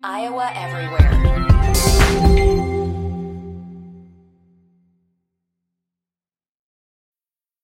Iowa 0.00 0.52
Everywhere. 0.54 1.18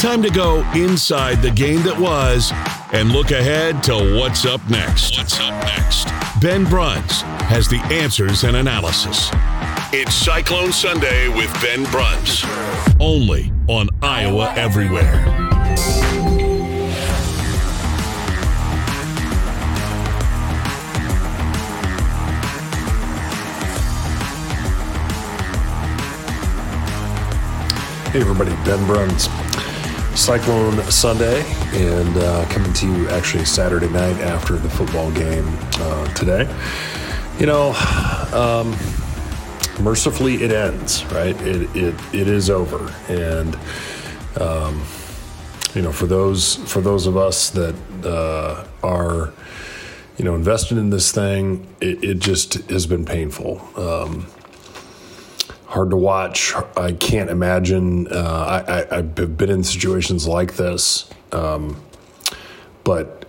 Time 0.00 0.22
to 0.22 0.30
go 0.30 0.60
inside 0.72 1.42
the 1.42 1.50
game 1.50 1.82
that 1.82 2.00
was 2.00 2.52
and 2.94 3.12
look 3.12 3.32
ahead 3.32 3.82
to 3.82 4.18
what's 4.18 4.46
up 4.46 4.66
next. 4.70 5.18
What's 5.18 5.38
up 5.38 5.52
next? 5.64 6.08
Ben 6.40 6.64
Bruns 6.64 7.20
has 7.50 7.68
the 7.68 7.76
answers 7.92 8.44
and 8.44 8.56
analysis. 8.56 9.28
It's 9.92 10.14
Cyclone 10.14 10.72
Sunday 10.72 11.28
with 11.28 11.52
Ben 11.60 11.84
Bruns, 11.90 12.46
only 12.98 13.52
on 13.68 13.90
Iowa 14.00 14.50
Everywhere. 14.56 15.20
Hey 28.12 28.22
everybody, 28.22 28.52
Ben 28.64 28.86
Bruns. 28.86 29.28
Cyclone 30.20 30.78
Sunday, 30.90 31.42
and 31.72 32.14
uh, 32.18 32.44
coming 32.50 32.74
to 32.74 32.86
you 32.86 33.08
actually 33.08 33.46
Saturday 33.46 33.88
night 33.88 34.20
after 34.20 34.56
the 34.56 34.68
football 34.68 35.10
game 35.12 35.46
uh, 35.78 36.06
today. 36.12 36.46
You 37.38 37.46
know, 37.46 37.72
um, 38.34 38.76
mercifully 39.82 40.42
it 40.42 40.52
ends, 40.52 41.06
right? 41.06 41.34
It, 41.40 41.74
it, 41.74 41.94
it 42.12 42.28
is 42.28 42.50
over. 42.50 42.94
And, 43.08 43.58
um, 44.38 44.82
you 45.74 45.80
know, 45.80 45.90
for 45.90 46.04
those, 46.04 46.56
for 46.70 46.82
those 46.82 47.06
of 47.06 47.16
us 47.16 47.48
that 47.50 47.74
uh, 48.04 48.66
are, 48.86 49.32
you 50.18 50.26
know, 50.26 50.34
invested 50.34 50.76
in 50.76 50.90
this 50.90 51.12
thing, 51.12 51.66
it, 51.80 52.04
it 52.04 52.18
just 52.18 52.54
has 52.70 52.86
been 52.86 53.06
painful. 53.06 53.66
Um, 53.74 54.26
hard 55.70 55.90
to 55.90 55.96
watch. 55.96 56.52
I 56.76 56.92
can't 56.92 57.30
imagine. 57.30 58.08
Uh, 58.08 58.86
I, 58.90 58.96
have 58.96 59.36
been 59.36 59.50
in 59.50 59.62
situations 59.62 60.26
like 60.26 60.56
this, 60.56 61.08
um, 61.30 61.80
but 62.82 63.24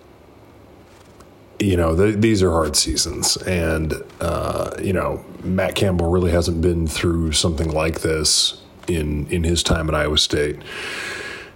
you 1.59 1.77
know 1.77 1.95
th- 1.95 2.15
these 2.17 2.41
are 2.41 2.49
hard 2.49 2.75
seasons, 2.75 3.37
and 3.37 3.93
uh, 4.19 4.71
you 4.81 4.91
know 4.91 5.23
Matt 5.43 5.75
Campbell 5.75 6.09
really 6.09 6.31
hasn't 6.31 6.61
been 6.61 6.87
through 6.87 7.31
something 7.33 7.69
like 7.69 8.01
this 8.01 8.59
in 8.87 9.27
in 9.27 9.43
his 9.43 9.61
time 9.61 9.87
at 9.87 9.93
Iowa 9.93 10.17
State. 10.17 10.57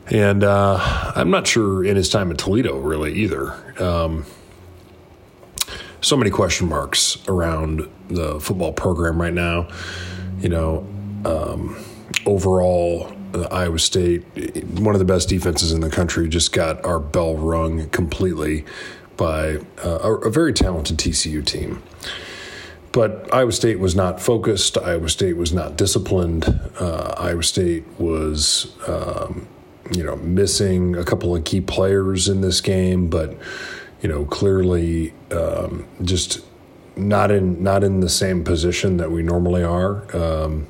And 0.07 0.43
uh, 0.43 0.77
I'm 1.15 1.31
not 1.31 1.47
sure 1.47 1.83
in 1.83 1.95
his 1.95 2.09
time 2.09 2.29
at 2.29 2.37
Toledo, 2.37 2.77
really, 2.77 3.11
either. 3.13 3.55
Um, 3.81 4.23
so 5.99 6.15
many 6.15 6.29
question 6.29 6.69
marks 6.69 7.17
around 7.27 7.89
the 8.07 8.39
football 8.39 8.71
program 8.71 9.19
right 9.19 9.33
now 9.33 9.67
you 10.39 10.49
know, 10.49 10.87
um, 11.25 11.83
overall, 12.25 13.11
uh, 13.33 13.47
Iowa 13.51 13.79
State, 13.79 14.23
one 14.79 14.95
of 14.95 14.99
the 14.99 15.05
best 15.05 15.29
defenses 15.29 15.71
in 15.71 15.81
the 15.81 15.89
country, 15.89 16.27
just 16.29 16.51
got 16.53 16.83
our 16.85 16.99
bell 16.99 17.35
rung 17.35 17.89
completely 17.89 18.65
by 19.17 19.57
uh, 19.83 19.99
a, 20.03 20.13
a, 20.15 20.29
very 20.29 20.53
talented 20.53 20.97
TCU 20.97 21.45
team. 21.45 21.81
But 22.91 23.33
Iowa 23.33 23.51
State 23.51 23.79
was 23.79 23.95
not 23.95 24.21
focused. 24.21 24.77
Iowa 24.77 25.09
State 25.09 25.37
was 25.37 25.51
not 25.51 25.77
disciplined. 25.77 26.45
Uh, 26.79 27.13
Iowa 27.17 27.43
State 27.43 27.85
was, 27.99 28.73
um, 28.87 29.47
you 29.91 30.03
know, 30.03 30.15
missing 30.17 30.95
a 30.95 31.03
couple 31.03 31.35
of 31.35 31.43
key 31.43 31.61
players 31.61 32.27
in 32.27 32.41
this 32.41 32.61
game, 32.61 33.09
but 33.09 33.37
you 34.01 34.09
know, 34.09 34.25
clearly 34.25 35.13
um, 35.31 35.85
just 36.03 36.41
not 36.97 37.31
in 37.31 37.61
not 37.61 37.83
in 37.83 37.99
the 37.99 38.09
same 38.09 38.43
position 38.43 38.97
that 38.97 39.11
we 39.11 39.23
normally 39.23 39.63
are. 39.63 40.15
Um, 40.15 40.67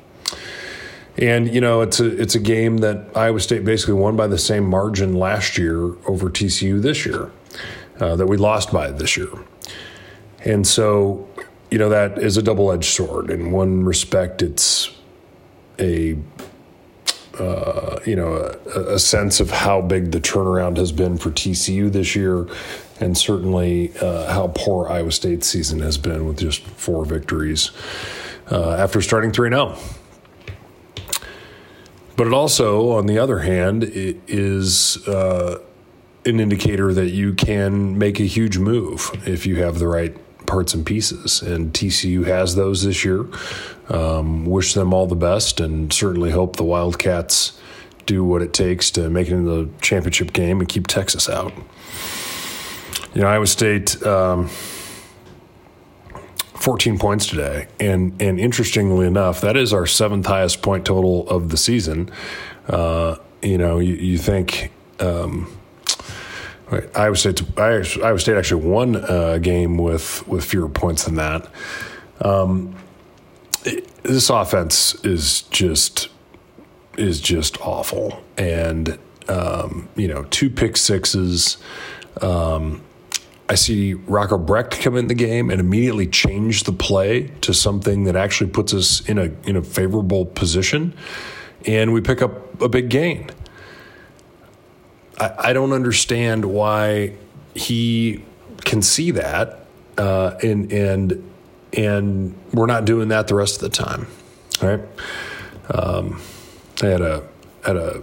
and 1.18 1.52
you 1.52 1.60
know, 1.60 1.80
it's 1.80 2.00
a 2.00 2.20
it's 2.20 2.34
a 2.34 2.40
game 2.40 2.78
that 2.78 3.08
Iowa 3.14 3.40
State 3.40 3.64
basically 3.64 3.94
won 3.94 4.16
by 4.16 4.26
the 4.26 4.38
same 4.38 4.64
margin 4.64 5.14
last 5.14 5.56
year 5.56 5.78
over 6.06 6.28
TCU 6.28 6.80
this 6.80 7.06
year 7.06 7.30
uh, 8.00 8.16
that 8.16 8.26
we 8.26 8.36
lost 8.36 8.72
by 8.72 8.90
this 8.90 9.16
year. 9.16 9.32
And 10.44 10.66
so, 10.66 11.28
you 11.70 11.78
know, 11.78 11.88
that 11.88 12.18
is 12.18 12.36
a 12.36 12.42
double 12.42 12.70
edged 12.70 12.84
sword. 12.84 13.30
In 13.30 13.50
one 13.50 13.84
respect, 13.84 14.42
it's 14.42 14.90
a 15.78 16.16
uh, 17.38 17.98
you 18.06 18.16
know, 18.16 18.34
a, 18.74 18.94
a, 18.94 18.98
sense 18.98 19.40
of 19.40 19.50
how 19.50 19.82
big 19.82 20.10
the 20.10 20.20
turnaround 20.20 20.78
has 20.78 20.90
been 20.90 21.18
for 21.18 21.30
TCU 21.30 21.92
this 21.92 22.16
year, 22.16 22.46
and 23.00 23.16
certainly 23.16 23.96
uh, 23.98 24.32
how 24.32 24.52
poor 24.54 24.88
Iowa 24.88 25.12
State's 25.12 25.46
season 25.46 25.80
has 25.80 25.98
been 25.98 26.26
with 26.26 26.38
just 26.38 26.62
four 26.62 27.04
victories 27.04 27.70
uh, 28.50 28.72
after 28.72 29.00
starting 29.00 29.32
3 29.32 29.50
0. 29.50 29.76
But 32.16 32.26
it 32.26 32.32
also, 32.32 32.92
on 32.92 33.06
the 33.06 33.18
other 33.18 33.40
hand, 33.40 33.84
is 33.92 35.06
uh, 35.06 35.60
an 36.24 36.40
indicator 36.40 36.94
that 36.94 37.10
you 37.10 37.34
can 37.34 37.98
make 37.98 38.18
a 38.18 38.24
huge 38.24 38.58
move 38.58 39.10
if 39.26 39.46
you 39.46 39.56
have 39.56 39.78
the 39.78 39.86
right 39.86 40.16
parts 40.46 40.72
and 40.72 40.86
pieces. 40.86 41.42
And 41.42 41.72
TCU 41.72 42.24
has 42.26 42.54
those 42.54 42.84
this 42.84 43.04
year. 43.04 43.26
Um, 43.88 44.46
wish 44.46 44.74
them 44.74 44.94
all 44.94 45.06
the 45.06 45.14
best 45.14 45.60
and 45.60 45.92
certainly 45.92 46.30
hope 46.30 46.56
the 46.56 46.64
Wildcats 46.64 47.60
do 48.06 48.24
what 48.24 48.40
it 48.40 48.52
takes 48.52 48.90
to 48.92 49.10
make 49.10 49.28
it 49.28 49.34
into 49.34 49.50
the 49.50 49.70
championship 49.80 50.32
game 50.32 50.60
and 50.60 50.68
keep 50.68 50.86
Texas 50.86 51.28
out. 51.28 51.52
You 53.16 53.22
know, 53.22 53.28
Iowa 53.28 53.46
State. 53.46 54.02
Um, 54.04 54.50
14 56.56 56.98
points 56.98 57.26
today. 57.26 57.66
And 57.80 58.20
and 58.20 58.38
interestingly 58.38 59.06
enough, 59.06 59.40
that 59.40 59.56
is 59.56 59.72
our 59.72 59.86
seventh 59.86 60.26
highest 60.26 60.60
point 60.60 60.84
total 60.84 61.26
of 61.30 61.48
the 61.48 61.56
season. 61.56 62.10
Uh, 62.68 63.16
you 63.40 63.56
know, 63.56 63.78
you, 63.78 63.94
you 63.94 64.18
think 64.18 64.70
um, 65.00 65.50
Iowa 66.94 67.16
State 67.16 67.40
Iowa 67.58 68.18
State 68.18 68.36
actually 68.36 68.66
won 68.66 68.96
a 68.96 69.38
game 69.38 69.78
with 69.78 70.26
with 70.28 70.44
fewer 70.44 70.68
points 70.68 71.04
than 71.04 71.14
that. 71.14 71.48
Um, 72.20 72.74
it, 73.64 73.86
this 74.02 74.28
offense 74.28 74.94
is 75.06 75.42
just 75.42 76.08
is 76.98 77.22
just 77.22 77.58
awful, 77.62 78.22
and 78.36 78.98
um, 79.28 79.88
you 79.96 80.08
know, 80.08 80.24
two 80.24 80.50
pick 80.50 80.76
sixes. 80.76 81.56
Um, 82.20 82.82
I 83.48 83.54
see 83.54 83.94
Rocco 83.94 84.38
Becht 84.38 84.80
come 84.80 84.96
in 84.96 85.06
the 85.06 85.14
game 85.14 85.50
and 85.50 85.60
immediately 85.60 86.06
change 86.06 86.64
the 86.64 86.72
play 86.72 87.28
to 87.42 87.54
something 87.54 88.04
that 88.04 88.16
actually 88.16 88.50
puts 88.50 88.74
us 88.74 89.08
in 89.08 89.18
a 89.18 89.30
in 89.48 89.56
a 89.56 89.62
favorable 89.62 90.26
position, 90.26 90.94
and 91.64 91.92
we 91.92 92.00
pick 92.00 92.22
up 92.22 92.60
a 92.60 92.68
big 92.68 92.88
gain. 92.88 93.30
I, 95.18 95.34
I 95.38 95.52
don't 95.52 95.72
understand 95.72 96.44
why 96.44 97.12
he 97.54 98.24
can 98.64 98.82
see 98.82 99.12
that, 99.12 99.64
uh, 99.96 100.36
and 100.42 100.72
and 100.72 101.30
and 101.72 102.34
we're 102.52 102.66
not 102.66 102.84
doing 102.84 103.08
that 103.08 103.28
the 103.28 103.36
rest 103.36 103.62
of 103.62 103.70
the 103.70 103.76
time, 103.76 104.08
right? 104.60 104.80
Um, 105.70 106.20
I 106.82 106.86
had 106.86 107.00
a 107.00 107.22
had 107.64 107.76
a 107.76 108.02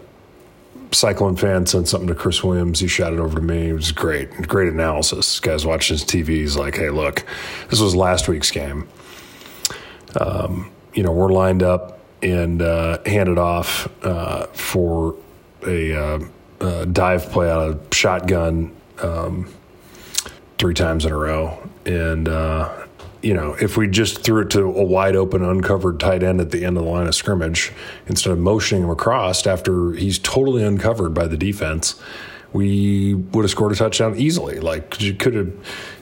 Cyclone 0.94 1.36
fan 1.36 1.66
sent 1.66 1.88
something 1.88 2.08
to 2.08 2.16
Chris 2.16 2.44
Williams. 2.44 2.80
He 2.80 2.88
shot 2.88 3.14
it 3.14 3.20
over 3.20 3.36
to 3.36 3.42
me. 3.42 3.70
It 3.70 3.74
was 3.74 3.92
great. 3.92 4.32
Great 4.48 4.72
analysis. 4.72 5.40
Guy's 5.40 5.66
watching 5.66 5.96
his 5.96 6.06
TV. 6.06 6.28
He's 6.28 6.56
like, 6.56 6.76
hey, 6.76 6.90
look, 6.90 7.26
this 7.70 7.80
was 7.80 7.96
last 7.96 8.28
week's 8.28 8.52
game. 8.52 8.88
Um, 10.20 10.72
you 10.94 11.04
know, 11.04 11.12
we're 11.12 11.32
lined 11.32 11.64
up 11.64 12.00
and 12.22 12.62
uh, 12.62 13.00
handed 13.06 13.38
off 13.38 13.88
uh, 14.06 14.46
for 14.48 15.16
a 15.66 16.20
uh, 16.64 16.86
dive 16.86 17.30
play 17.32 17.50
out 17.50 17.70
of 17.70 17.88
shotgun 17.92 18.76
um, 19.02 19.54
three 20.58 20.74
times 20.74 21.06
in 21.06 21.12
a 21.12 21.18
row. 21.18 21.58
And 21.86 22.30
uh, 22.30 22.83
you 23.24 23.34
know, 23.34 23.56
if 23.60 23.78
we 23.78 23.88
just 23.88 24.22
threw 24.22 24.42
it 24.42 24.50
to 24.52 24.64
a 24.64 24.84
wide 24.84 25.16
open, 25.16 25.44
uncovered 25.44 26.00
tight 26.00 26.24
end 26.24 26.42
at 26.42 26.52
the 26.52 26.66
end 26.66 26.78
of 26.78 26.84
the 26.84 26.90
line 26.90 27.08
of 27.08 27.16
scrimmage, 27.16 27.72
instead 28.06 28.32
of 28.32 28.38
motioning 28.38 28.84
him 28.84 28.90
across 28.90 29.48
after 29.48 29.94
he's 29.94 30.20
totally 30.20 30.62
uncovered 30.62 31.14
by 31.14 31.26
the 31.26 31.38
defense, 31.38 32.00
we 32.52 33.14
would 33.14 33.44
have 33.44 33.50
scored 33.50 33.72
a 33.72 33.76
touchdown 33.76 34.16
easily. 34.18 34.60
Like 34.60 35.02
you 35.02 35.14
could 35.14 35.36
have, 35.36 35.54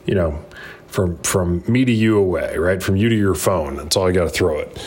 you 0.05 0.15
know, 0.15 0.43
from 0.87 1.17
from 1.19 1.63
me 1.67 1.85
to 1.85 1.91
you 1.91 2.17
away, 2.17 2.57
right? 2.57 2.81
From 2.81 2.97
you 2.97 3.07
to 3.07 3.15
your 3.15 3.35
phone. 3.35 3.77
That's 3.77 3.95
all 3.95 4.07
I 4.07 4.11
got 4.11 4.23
to 4.23 4.29
throw 4.29 4.59
it. 4.59 4.77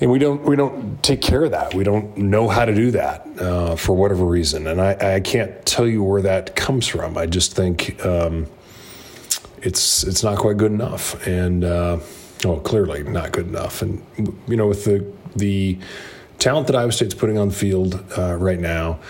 And 0.00 0.10
we 0.10 0.18
don't 0.18 0.42
we 0.42 0.56
don't 0.56 1.02
take 1.02 1.20
care 1.20 1.44
of 1.44 1.50
that. 1.50 1.74
We 1.74 1.84
don't 1.84 2.16
know 2.16 2.48
how 2.48 2.64
to 2.64 2.74
do 2.74 2.90
that 2.92 3.26
uh, 3.38 3.76
for 3.76 3.94
whatever 3.94 4.24
reason. 4.24 4.66
And 4.66 4.80
I, 4.80 5.16
I 5.16 5.20
can't 5.20 5.64
tell 5.66 5.86
you 5.86 6.02
where 6.02 6.22
that 6.22 6.56
comes 6.56 6.86
from. 6.86 7.16
I 7.16 7.26
just 7.26 7.54
think 7.54 8.04
um, 8.04 8.46
it's 9.66 10.04
it's 10.04 10.22
not 10.22 10.38
quite 10.38 10.56
good 10.56 10.70
enough. 10.70 11.26
And 11.26 11.64
uh, 11.64 11.98
well, 12.44 12.60
clearly 12.60 13.02
not 13.02 13.32
good 13.32 13.48
enough. 13.48 13.82
And 13.82 14.04
you 14.46 14.56
know, 14.56 14.68
with 14.68 14.84
the 14.84 15.04
the 15.34 15.78
talent 16.38 16.68
that 16.68 16.76
Iowa 16.76 16.92
State's 16.92 17.14
putting 17.14 17.36
on 17.36 17.48
the 17.48 17.54
field 17.54 18.02
uh, 18.16 18.36
right 18.36 18.60
now, 18.60 19.00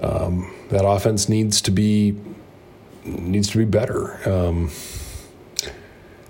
um, 0.00 0.54
that 0.70 0.86
offense 0.86 1.28
needs 1.28 1.60
to 1.62 1.70
be 1.72 2.16
needs 3.04 3.50
to 3.50 3.58
be 3.58 3.64
better. 3.64 4.20
Um, 4.28 4.70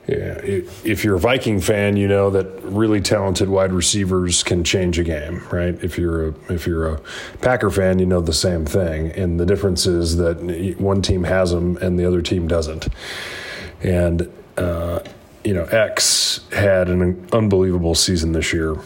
yeah, 0.06 0.40
if 0.42 1.04
you're 1.04 1.16
a 1.16 1.20
Viking 1.20 1.60
fan, 1.60 1.98
you 1.98 2.08
know 2.08 2.30
that 2.30 2.46
really 2.62 3.02
talented 3.02 3.50
wide 3.50 3.74
receivers 3.74 4.42
can 4.42 4.64
change 4.64 4.98
a 4.98 5.04
game, 5.04 5.46
right? 5.52 5.74
If 5.84 5.98
you're 5.98 6.28
a 6.28 6.34
if 6.48 6.66
you're 6.66 6.94
a 6.94 7.00
Packer 7.42 7.68
fan, 7.68 7.98
you 7.98 8.06
know 8.06 8.22
the 8.22 8.32
same 8.32 8.64
thing, 8.64 9.10
and 9.12 9.38
the 9.38 9.44
difference 9.44 9.84
is 9.84 10.16
that 10.16 10.76
one 10.78 11.02
team 11.02 11.24
has 11.24 11.50
them 11.50 11.76
and 11.82 11.98
the 11.98 12.06
other 12.06 12.22
team 12.22 12.48
doesn't. 12.48 12.88
And 13.82 14.30
uh, 14.56 15.00
you 15.44 15.54
know, 15.54 15.64
X 15.64 16.40
had 16.52 16.88
an 16.88 17.26
unbelievable 17.32 17.94
season 17.94 18.32
this 18.32 18.52
year, 18.52 18.76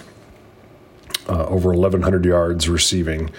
uh, 1.29 1.47
over 1.47 1.71
1,100 1.71 2.25
yards 2.25 2.69
receiving, 2.69 3.31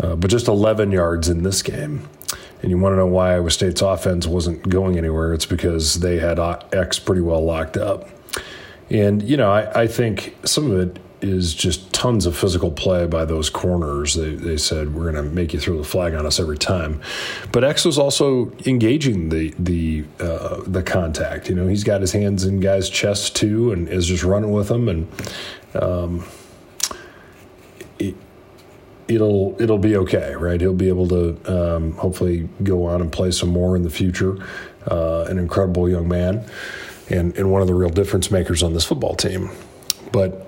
uh, 0.00 0.16
but 0.16 0.30
just 0.30 0.48
11 0.48 0.90
yards 0.90 1.28
in 1.28 1.42
this 1.42 1.62
game. 1.62 2.08
And 2.60 2.70
you 2.70 2.78
want 2.78 2.94
to 2.94 2.96
know 2.96 3.06
why 3.06 3.34
Iowa 3.34 3.50
State's 3.50 3.82
offense 3.82 4.26
wasn't 4.26 4.68
going 4.68 4.98
anywhere? 4.98 5.32
It's 5.32 5.46
because 5.46 6.00
they 6.00 6.18
had 6.18 6.40
X 6.72 6.98
pretty 6.98 7.20
well 7.20 7.44
locked 7.44 7.76
up. 7.76 8.08
And, 8.90 9.22
you 9.22 9.36
know, 9.36 9.52
I, 9.52 9.82
I 9.82 9.86
think 9.86 10.36
some 10.44 10.70
of 10.70 10.80
it 10.80 10.98
is 11.20 11.54
just 11.54 11.92
tons 11.92 12.26
of 12.26 12.36
physical 12.36 12.70
play 12.70 13.06
by 13.06 13.24
those 13.24 13.50
corners. 13.50 14.14
They, 14.14 14.34
they 14.34 14.56
said 14.56 14.94
we're 14.94 15.10
going 15.10 15.24
to 15.24 15.30
make 15.30 15.52
you 15.52 15.60
throw 15.60 15.76
the 15.76 15.84
flag 15.84 16.14
on 16.14 16.26
us 16.26 16.38
every 16.38 16.58
time, 16.58 17.00
but 17.52 17.64
X 17.64 17.84
was 17.84 17.98
also 17.98 18.52
engaging 18.66 19.28
the 19.30 19.54
the 19.58 20.04
uh, 20.20 20.62
the 20.66 20.82
contact. 20.82 21.48
You 21.48 21.54
know, 21.54 21.66
he's 21.66 21.84
got 21.84 22.00
his 22.00 22.12
hands 22.12 22.44
in 22.44 22.60
guys' 22.60 22.88
chests 22.88 23.30
too, 23.30 23.72
and 23.72 23.88
is 23.88 24.06
just 24.06 24.24
running 24.24 24.52
with 24.52 24.68
them. 24.68 24.88
And 24.88 25.08
um, 25.74 26.24
it'll 29.08 29.60
it'll 29.60 29.78
be 29.78 29.96
okay, 29.96 30.34
right? 30.34 30.60
He'll 30.60 30.74
be 30.74 30.88
able 30.88 31.08
to 31.08 31.76
um, 31.76 31.92
hopefully 31.92 32.48
go 32.62 32.84
on 32.84 33.00
and 33.00 33.10
play 33.10 33.30
some 33.30 33.48
more 33.48 33.74
in 33.74 33.82
the 33.82 33.90
future. 33.90 34.38
Uh, 34.86 35.26
an 35.28 35.38
incredible 35.38 35.88
young 35.88 36.08
man, 36.08 36.44
and 37.10 37.36
and 37.36 37.50
one 37.50 37.60
of 37.60 37.68
the 37.68 37.74
real 37.74 37.90
difference 37.90 38.30
makers 38.30 38.62
on 38.62 38.74
this 38.74 38.84
football 38.84 39.14
team. 39.14 39.50
But 40.12 40.47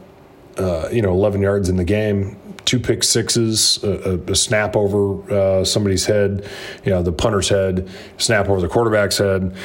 uh, 0.58 0.88
you 0.90 1.02
know, 1.02 1.12
11 1.12 1.40
yards 1.40 1.68
in 1.68 1.76
the 1.76 1.84
game, 1.84 2.36
two 2.64 2.78
pick 2.78 3.02
sixes, 3.02 3.82
a, 3.82 4.18
a, 4.28 4.34
snap 4.34 4.76
over 4.76 5.32
uh, 5.32 5.64
somebody's 5.64 6.06
head, 6.06 6.48
you 6.84 6.90
know, 6.90 7.02
the 7.02 7.12
punter's 7.12 7.48
head, 7.48 7.88
snap 8.18 8.48
over 8.48 8.60
the 8.60 8.68
quarterback's 8.68 9.18
head. 9.18 9.56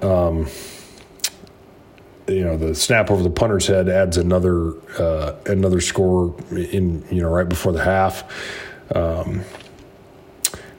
Um, 0.00 0.48
you 2.28 2.44
know 2.44 2.56
the 2.56 2.74
snap 2.74 3.10
over 3.10 3.22
the 3.22 3.30
punter's 3.30 3.66
head 3.66 3.88
adds 3.88 4.16
another 4.16 4.74
uh, 4.98 5.34
another 5.46 5.80
score 5.80 6.34
in 6.50 7.04
you 7.10 7.20
know 7.20 7.28
right 7.28 7.48
before 7.48 7.72
the 7.72 7.82
half. 7.82 8.24
Um, 8.94 9.42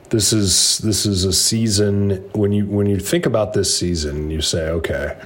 this 0.09 0.31
is 0.31 0.77
this 0.79 1.05
is 1.05 1.25
a 1.25 1.33
season 1.33 2.29
when 2.33 2.51
you 2.51 2.65
when 2.65 2.87
you 2.87 2.99
think 2.99 3.25
about 3.25 3.53
this 3.53 3.77
season, 3.77 4.29
you 4.29 4.41
say, 4.41 4.69
okay, 4.69 5.19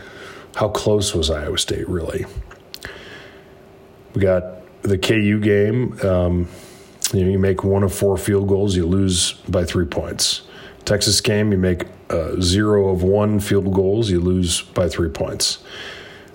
how 0.55 0.69
close 0.69 1.13
was 1.13 1.29
Iowa 1.29 1.57
State 1.57 1.87
really? 1.89 2.25
We 4.17 4.23
got 4.23 4.81
the 4.81 4.97
KU 4.97 5.39
game. 5.39 5.95
Um, 6.03 6.49
you 7.13 7.23
know, 7.23 7.29
you 7.29 7.37
make 7.37 7.63
one 7.63 7.83
of 7.83 7.93
four 7.93 8.17
field 8.17 8.47
goals, 8.47 8.75
you 8.75 8.83
lose 8.83 9.33
by 9.47 9.63
three 9.63 9.85
points. 9.85 10.41
Texas 10.85 11.21
game, 11.21 11.51
you 11.51 11.57
make 11.59 11.83
uh, 12.09 12.41
zero 12.41 12.89
of 12.89 13.03
one 13.03 13.39
field 13.39 13.71
goals, 13.71 14.09
you 14.09 14.19
lose 14.19 14.63
by 14.63 14.89
three 14.89 15.09
points. 15.09 15.59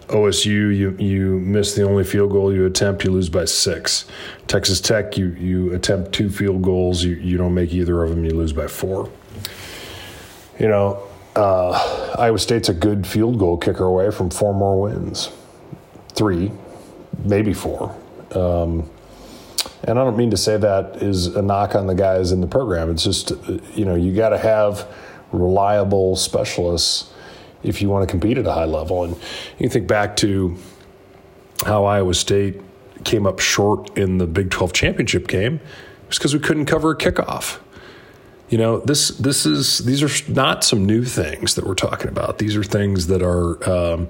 OSU, 0.06 0.46
you 0.46 0.96
you 0.96 1.40
miss 1.40 1.74
the 1.74 1.82
only 1.82 2.04
field 2.04 2.30
goal 2.30 2.54
you 2.54 2.66
attempt, 2.66 3.02
you 3.02 3.10
lose 3.10 3.28
by 3.28 3.46
six. 3.46 4.04
Texas 4.46 4.80
Tech, 4.80 5.18
you 5.18 5.30
you 5.30 5.74
attempt 5.74 6.12
two 6.12 6.30
field 6.30 6.62
goals, 6.62 7.02
you 7.02 7.16
you 7.16 7.36
don't 7.36 7.52
make 7.52 7.72
either 7.72 8.04
of 8.04 8.10
them, 8.10 8.24
you 8.24 8.30
lose 8.30 8.52
by 8.52 8.68
four. 8.68 9.10
You 10.56 10.68
know, 10.68 11.02
uh, 11.34 12.14
Iowa 12.16 12.38
State's 12.38 12.68
a 12.68 12.74
good 12.74 13.08
field 13.08 13.40
goal 13.40 13.56
kicker 13.56 13.82
away 13.82 14.12
from 14.12 14.30
four 14.30 14.54
more 14.54 14.80
wins, 14.80 15.30
three, 16.14 16.52
maybe 17.24 17.52
four. 17.54 17.94
Um, 18.32 18.88
and 19.84 19.98
I 19.98 20.04
don't 20.04 20.16
mean 20.16 20.30
to 20.30 20.36
say 20.36 20.56
that 20.56 20.96
is 21.02 21.26
a 21.26 21.42
knock 21.42 21.74
on 21.74 21.86
the 21.86 21.94
guys 21.94 22.32
in 22.32 22.40
the 22.40 22.46
program. 22.46 22.90
It's 22.90 23.04
just 23.04 23.32
you 23.74 23.84
know 23.84 23.94
you 23.94 24.14
got 24.14 24.30
to 24.30 24.38
have 24.38 24.88
reliable 25.32 26.16
specialists 26.16 27.12
if 27.62 27.80
you 27.80 27.88
want 27.88 28.06
to 28.06 28.10
compete 28.10 28.38
at 28.38 28.46
a 28.46 28.52
high 28.52 28.64
level. 28.64 29.04
And 29.04 29.16
you 29.58 29.68
think 29.68 29.86
back 29.86 30.16
to 30.16 30.56
how 31.64 31.84
Iowa 31.84 32.14
State 32.14 32.60
came 33.04 33.26
up 33.26 33.40
short 33.40 33.96
in 33.96 34.18
the 34.18 34.26
Big 34.26 34.50
12 34.50 34.72
championship 34.72 35.28
game, 35.28 35.60
it's 36.08 36.18
because 36.18 36.34
we 36.34 36.40
couldn't 36.40 36.66
cover 36.66 36.90
a 36.90 36.96
kickoff. 36.96 37.60
You 38.48 38.58
know, 38.58 38.80
this 38.80 39.08
this 39.08 39.46
is 39.46 39.78
these 39.78 40.02
are 40.02 40.32
not 40.32 40.62
some 40.62 40.84
new 40.84 41.04
things 41.04 41.54
that 41.54 41.66
we're 41.66 41.74
talking 41.74 42.08
about. 42.08 42.38
These 42.38 42.54
are 42.54 42.62
things 42.62 43.06
that 43.06 43.22
are, 43.22 43.68
um, 43.68 44.08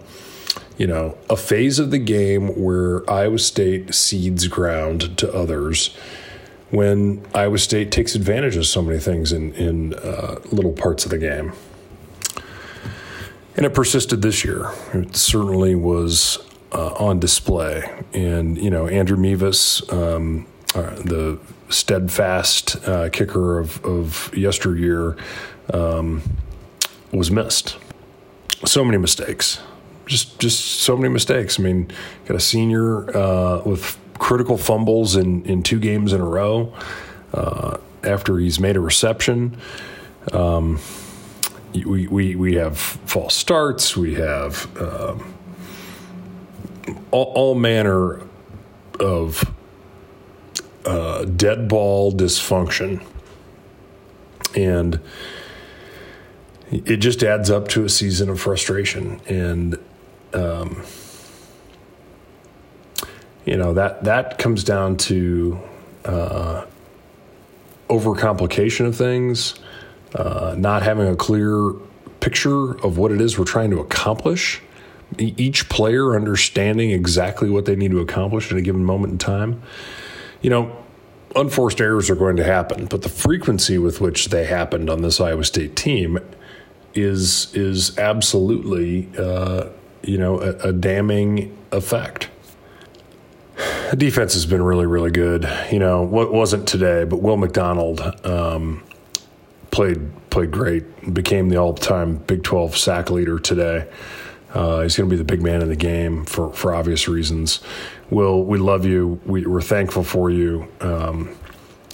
you 0.82 0.88
know, 0.88 1.16
a 1.30 1.36
phase 1.36 1.78
of 1.78 1.92
the 1.92 1.98
game 1.98 2.48
where 2.60 3.08
Iowa 3.08 3.38
State 3.38 3.94
cedes 3.94 4.48
ground 4.48 5.16
to 5.16 5.32
others. 5.32 5.94
When 6.70 7.24
Iowa 7.32 7.58
State 7.58 7.92
takes 7.92 8.16
advantage 8.16 8.56
of 8.56 8.66
so 8.66 8.82
many 8.82 8.98
things 8.98 9.30
in 9.30 9.54
in 9.54 9.94
uh, 9.94 10.40
little 10.50 10.72
parts 10.72 11.04
of 11.04 11.12
the 11.12 11.18
game. 11.18 11.52
And 13.56 13.64
it 13.64 13.74
persisted 13.74 14.22
this 14.22 14.44
year. 14.44 14.72
It 14.92 15.14
certainly 15.14 15.76
was 15.76 16.38
uh, 16.72 16.94
on 16.94 17.20
display. 17.20 17.88
And, 18.12 18.58
you 18.58 18.70
know, 18.70 18.88
Andrew 18.88 19.16
Mevis, 19.16 19.88
um, 19.92 20.48
uh, 20.74 20.96
the 20.96 21.38
steadfast 21.68 22.76
uh, 22.88 23.08
kicker 23.10 23.60
of, 23.60 23.84
of 23.84 24.36
yesteryear, 24.36 25.16
um, 25.72 26.22
was 27.12 27.30
missed. 27.30 27.76
So 28.64 28.84
many 28.84 28.98
mistakes. 28.98 29.60
Just, 30.06 30.38
just 30.38 30.80
so 30.80 30.96
many 30.96 31.12
mistakes. 31.12 31.58
I 31.58 31.62
mean, 31.62 31.90
got 32.26 32.36
a 32.36 32.40
senior 32.40 33.16
uh, 33.16 33.62
with 33.64 33.98
critical 34.18 34.56
fumbles 34.56 35.16
in, 35.16 35.44
in 35.44 35.62
two 35.62 35.80
games 35.80 36.12
in 36.12 36.20
a 36.20 36.24
row 36.24 36.72
uh, 37.34 37.78
after 38.04 38.38
he's 38.38 38.60
made 38.60 38.76
a 38.76 38.80
reception. 38.80 39.56
Um, 40.32 40.78
we, 41.74 42.06
we, 42.06 42.36
we 42.36 42.54
have 42.54 42.78
false 42.78 43.34
starts, 43.34 43.96
we 43.96 44.14
have 44.14 44.68
um, 44.80 45.34
all, 47.10 47.32
all, 47.34 47.54
manner 47.54 48.20
of 49.00 49.52
uh, 50.84 51.24
dead 51.24 51.68
ball 51.68 52.12
dysfunction. 52.12 53.04
And 54.54 55.00
it 56.70 56.98
just 56.98 57.22
adds 57.22 57.50
up 57.50 57.68
to 57.68 57.84
a 57.84 57.88
season 57.88 58.28
of 58.28 58.40
frustration. 58.40 59.20
And, 59.26 59.78
um, 60.34 60.82
you 63.44 63.56
know, 63.56 63.74
that, 63.74 64.04
that 64.04 64.38
comes 64.38 64.64
down 64.64 64.96
to 64.96 65.58
uh, 66.04 66.64
overcomplication 67.88 68.86
of 68.86 68.96
things 68.96 69.54
uh, 70.14 70.54
not 70.58 70.82
having 70.82 71.08
a 71.08 71.16
clear 71.16 71.72
picture 72.20 72.72
of 72.84 72.98
what 72.98 73.10
it 73.12 73.20
is 73.20 73.38
we're 73.38 73.44
trying 73.44 73.70
to 73.70 73.80
accomplish. 73.80 74.60
Each 75.18 75.68
player 75.68 76.14
understanding 76.14 76.90
exactly 76.90 77.50
what 77.50 77.66
they 77.66 77.76
need 77.76 77.90
to 77.90 78.00
accomplish 78.00 78.50
at 78.50 78.58
a 78.58 78.62
given 78.62 78.84
moment 78.84 79.12
in 79.12 79.18
time. 79.18 79.62
You 80.40 80.50
know, 80.50 80.76
unforced 81.36 81.80
errors 81.80 82.08
are 82.08 82.14
going 82.14 82.36
to 82.36 82.44
happen, 82.44 82.86
but 82.86 83.02
the 83.02 83.08
frequency 83.08 83.78
with 83.78 84.00
which 84.00 84.26
they 84.28 84.46
happened 84.46 84.88
on 84.88 85.02
this 85.02 85.20
Iowa 85.20 85.44
State 85.44 85.76
team 85.76 86.18
is 86.94 87.54
is 87.54 87.98
absolutely 87.98 89.08
uh, 89.18 89.68
you 90.02 90.18
know 90.18 90.40
a, 90.40 90.68
a, 90.68 90.72
damning 90.72 91.56
effect. 91.72 92.28
The 93.90 93.96
defense 93.96 94.34
has 94.34 94.46
been 94.46 94.62
really 94.62 94.86
really 94.86 95.10
good. 95.10 95.48
You 95.70 95.78
know 95.78 96.02
what 96.02 96.32
wasn't 96.32 96.66
today, 96.68 97.04
but 97.04 97.22
Will 97.22 97.36
McDonald. 97.36 98.00
Um, 98.24 98.82
played 99.70 100.00
played 100.30 100.50
great. 100.50 101.12
Became 101.12 101.48
the 101.48 101.56
all 101.56 101.74
time 101.74 102.16
Big 102.16 102.42
12 102.42 102.76
sack 102.76 103.10
leader 103.10 103.38
today. 103.38 103.88
Uh, 104.54 104.82
he's 104.82 104.96
going 104.96 105.08
to 105.08 105.12
be 105.12 105.16
the 105.16 105.24
big 105.24 105.42
man 105.42 105.62
in 105.62 105.68
the 105.68 105.76
game 105.76 106.26
for, 106.26 106.52
for 106.52 106.74
obvious 106.74 107.08
reasons. 107.08 107.60
Will, 108.10 108.44
we 108.44 108.58
love 108.58 108.84
you. 108.84 109.18
We, 109.24 109.46
are 109.46 109.62
thankful 109.62 110.04
for 110.04 110.28
you. 110.28 110.68
Um, 110.82 111.34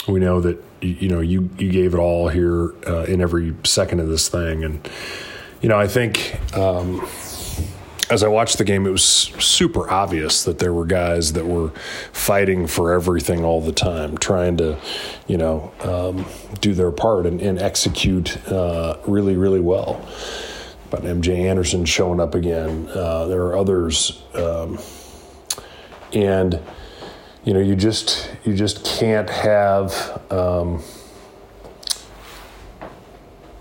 we 0.08 0.18
know 0.18 0.40
that 0.40 0.60
you, 0.80 0.90
you, 0.94 1.08
know 1.08 1.20
you 1.20 1.50
you 1.56 1.70
gave 1.70 1.94
it 1.94 1.98
all 1.98 2.28
here 2.28 2.74
uh, 2.86 3.04
in 3.04 3.20
every 3.20 3.54
second 3.64 4.00
of 4.00 4.08
this 4.08 4.28
thing, 4.28 4.64
and 4.64 4.88
you 5.60 5.68
know, 5.68 5.78
I 5.78 5.86
think 5.86 6.38
um, 6.56 7.06
as 8.10 8.22
I 8.22 8.28
watched 8.28 8.58
the 8.58 8.64
game, 8.64 8.86
it 8.86 8.90
was 8.90 9.02
super 9.02 9.90
obvious 9.90 10.44
that 10.44 10.58
there 10.58 10.72
were 10.72 10.86
guys 10.86 11.34
that 11.34 11.46
were 11.46 11.70
fighting 12.12 12.66
for 12.66 12.92
everything 12.92 13.44
all 13.44 13.60
the 13.60 13.72
time, 13.72 14.16
trying 14.16 14.56
to, 14.58 14.78
you 15.26 15.36
know, 15.36 15.72
um, 15.80 16.24
do 16.60 16.74
their 16.74 16.90
part 16.90 17.26
and, 17.26 17.40
and 17.40 17.58
execute 17.58 18.36
uh, 18.48 18.98
really, 19.06 19.36
really 19.36 19.60
well. 19.60 20.06
But 20.90 21.02
MJ 21.02 21.40
Anderson 21.40 21.84
showing 21.84 22.18
up 22.18 22.34
again. 22.34 22.88
Uh, 22.88 23.26
there 23.26 23.42
are 23.42 23.56
others, 23.58 24.22
um, 24.34 24.78
and 26.14 26.58
you 27.44 27.52
know, 27.52 27.60
you 27.60 27.76
just 27.76 28.30
you 28.44 28.54
just 28.54 28.86
can't 28.86 29.28
have. 29.28 30.22
Um, 30.32 30.82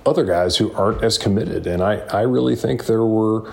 other 0.06 0.24
guys 0.24 0.56
who 0.56 0.72
aren't 0.74 1.04
as 1.04 1.18
committed. 1.18 1.68
And 1.68 1.84
I, 1.84 1.98
I 1.98 2.22
really 2.22 2.56
think 2.56 2.86
there 2.86 3.04
were 3.04 3.52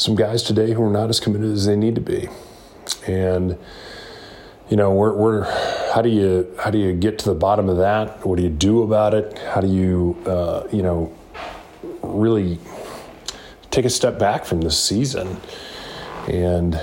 some 0.00 0.14
guys 0.14 0.42
today 0.42 0.72
who 0.72 0.82
are 0.82 0.90
not 0.90 1.10
as 1.10 1.20
committed 1.20 1.52
as 1.52 1.66
they 1.66 1.76
need 1.76 1.94
to 1.94 2.00
be. 2.00 2.26
And 3.06 3.58
you 4.70 4.76
know, 4.76 4.94
we're, 4.94 5.12
we're 5.12 5.44
how 5.92 6.00
do 6.00 6.08
you 6.08 6.56
how 6.58 6.70
do 6.70 6.78
you 6.78 6.94
get 6.94 7.18
to 7.18 7.26
the 7.26 7.34
bottom 7.34 7.68
of 7.68 7.76
that? 7.76 8.24
What 8.24 8.36
do 8.36 8.42
you 8.42 8.48
do 8.48 8.82
about 8.82 9.12
it? 9.12 9.38
How 9.38 9.60
do 9.60 9.66
you 9.66 10.16
uh, 10.24 10.66
you 10.72 10.82
know 10.82 11.14
really 12.02 12.58
take 13.70 13.84
a 13.84 13.90
step 13.90 14.18
back 14.18 14.46
from 14.46 14.62
this 14.62 14.82
season 14.82 15.36
and 16.28 16.74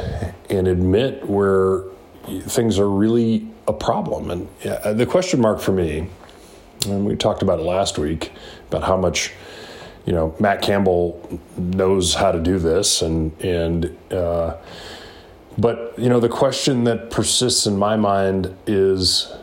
and 0.51 0.67
admit 0.67 1.27
where 1.27 1.85
things 2.41 2.77
are 2.77 2.89
really 2.89 3.47
a 3.67 3.73
problem? 3.73 4.29
And 4.29 4.47
the 4.99 5.07
question 5.07 5.41
mark 5.41 5.59
for 5.59 5.71
me, 5.71 6.07
and 6.85 7.03
we 7.03 7.15
talked 7.15 7.41
about 7.41 7.57
it 7.57 7.63
last 7.63 7.97
week 7.97 8.31
about 8.67 8.83
how 8.83 8.95
much 8.95 9.31
you 10.07 10.13
know, 10.13 10.33
Matt 10.39 10.61
Campbell 10.61 11.41
knows 11.57 12.15
how 12.15 12.31
to 12.31 12.39
do 12.39 12.57
this, 12.59 13.01
and 13.01 13.39
and 13.41 13.95
uh, 14.09 14.55
but 15.57 15.93
you 15.97 16.07
know, 16.07 16.21
the 16.21 16.29
question 16.29 16.85
that 16.85 17.11
persists 17.11 17.67
in 17.67 17.77
my 17.77 17.97
mind 17.97 18.55
is, 18.65 19.33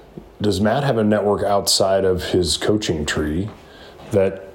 does 0.40 0.62
Matt 0.62 0.83
have 0.83 0.97
a 0.97 1.04
network 1.04 1.42
outside 1.42 2.06
of 2.06 2.25
his 2.25 2.56
coaching 2.56 3.04
tree 3.04 3.50
that 4.12 4.47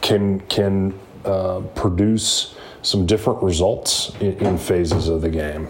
can 0.00 0.40
can 0.40 0.98
uh, 1.26 1.60
produce 1.74 2.56
some 2.80 3.04
different 3.04 3.42
results 3.42 4.16
in, 4.20 4.38
in, 4.38 4.56
phases 4.56 5.08
of 5.08 5.20
the 5.20 5.28
game? 5.28 5.68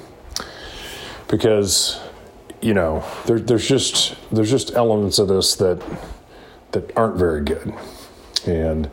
Because 1.26 2.00
you 2.62 2.72
know, 2.72 3.04
there, 3.26 3.40
there's 3.40 3.66
just 3.66 4.14
there's 4.30 4.50
just 4.50 4.76
elements 4.76 5.18
of 5.18 5.26
this 5.26 5.56
that 5.56 5.82
that 6.70 6.96
aren't 6.96 7.16
very 7.16 7.42
good, 7.42 7.74
and 8.46 8.88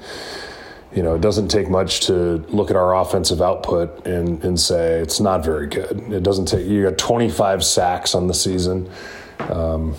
you 0.95 1.01
know, 1.01 1.15
it 1.15 1.21
doesn't 1.21 1.47
take 1.47 1.69
much 1.69 2.01
to 2.01 2.37
look 2.49 2.69
at 2.69 2.75
our 2.75 2.95
offensive 2.95 3.41
output 3.41 4.05
and, 4.05 4.43
and 4.43 4.59
say 4.59 4.99
it's 4.99 5.19
not 5.19 5.43
very 5.43 5.67
good. 5.67 5.99
It 6.11 6.21
doesn't 6.21 6.45
take, 6.45 6.67
you 6.67 6.83
got 6.83 6.97
25 6.97 7.63
sacks 7.63 8.13
on 8.13 8.27
the 8.27 8.33
season. 8.33 8.89
Um, 9.39 9.95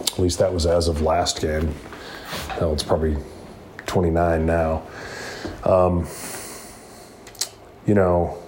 at 0.00 0.18
least 0.18 0.38
that 0.38 0.52
was 0.52 0.64
as 0.64 0.86
of 0.86 1.02
last 1.02 1.40
game. 1.40 1.74
Hell, 2.50 2.72
it's 2.72 2.84
probably 2.84 3.16
29 3.86 4.46
now. 4.46 4.82
Um, 5.64 6.06
you 7.86 7.94
know, 7.94 8.38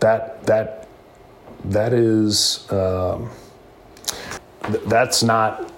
that, 0.00 0.44
that, 0.46 0.88
that 1.66 1.92
is, 1.92 2.70
um, 2.72 3.30
th- 4.64 4.82
that's 4.86 5.22
not 5.22 5.70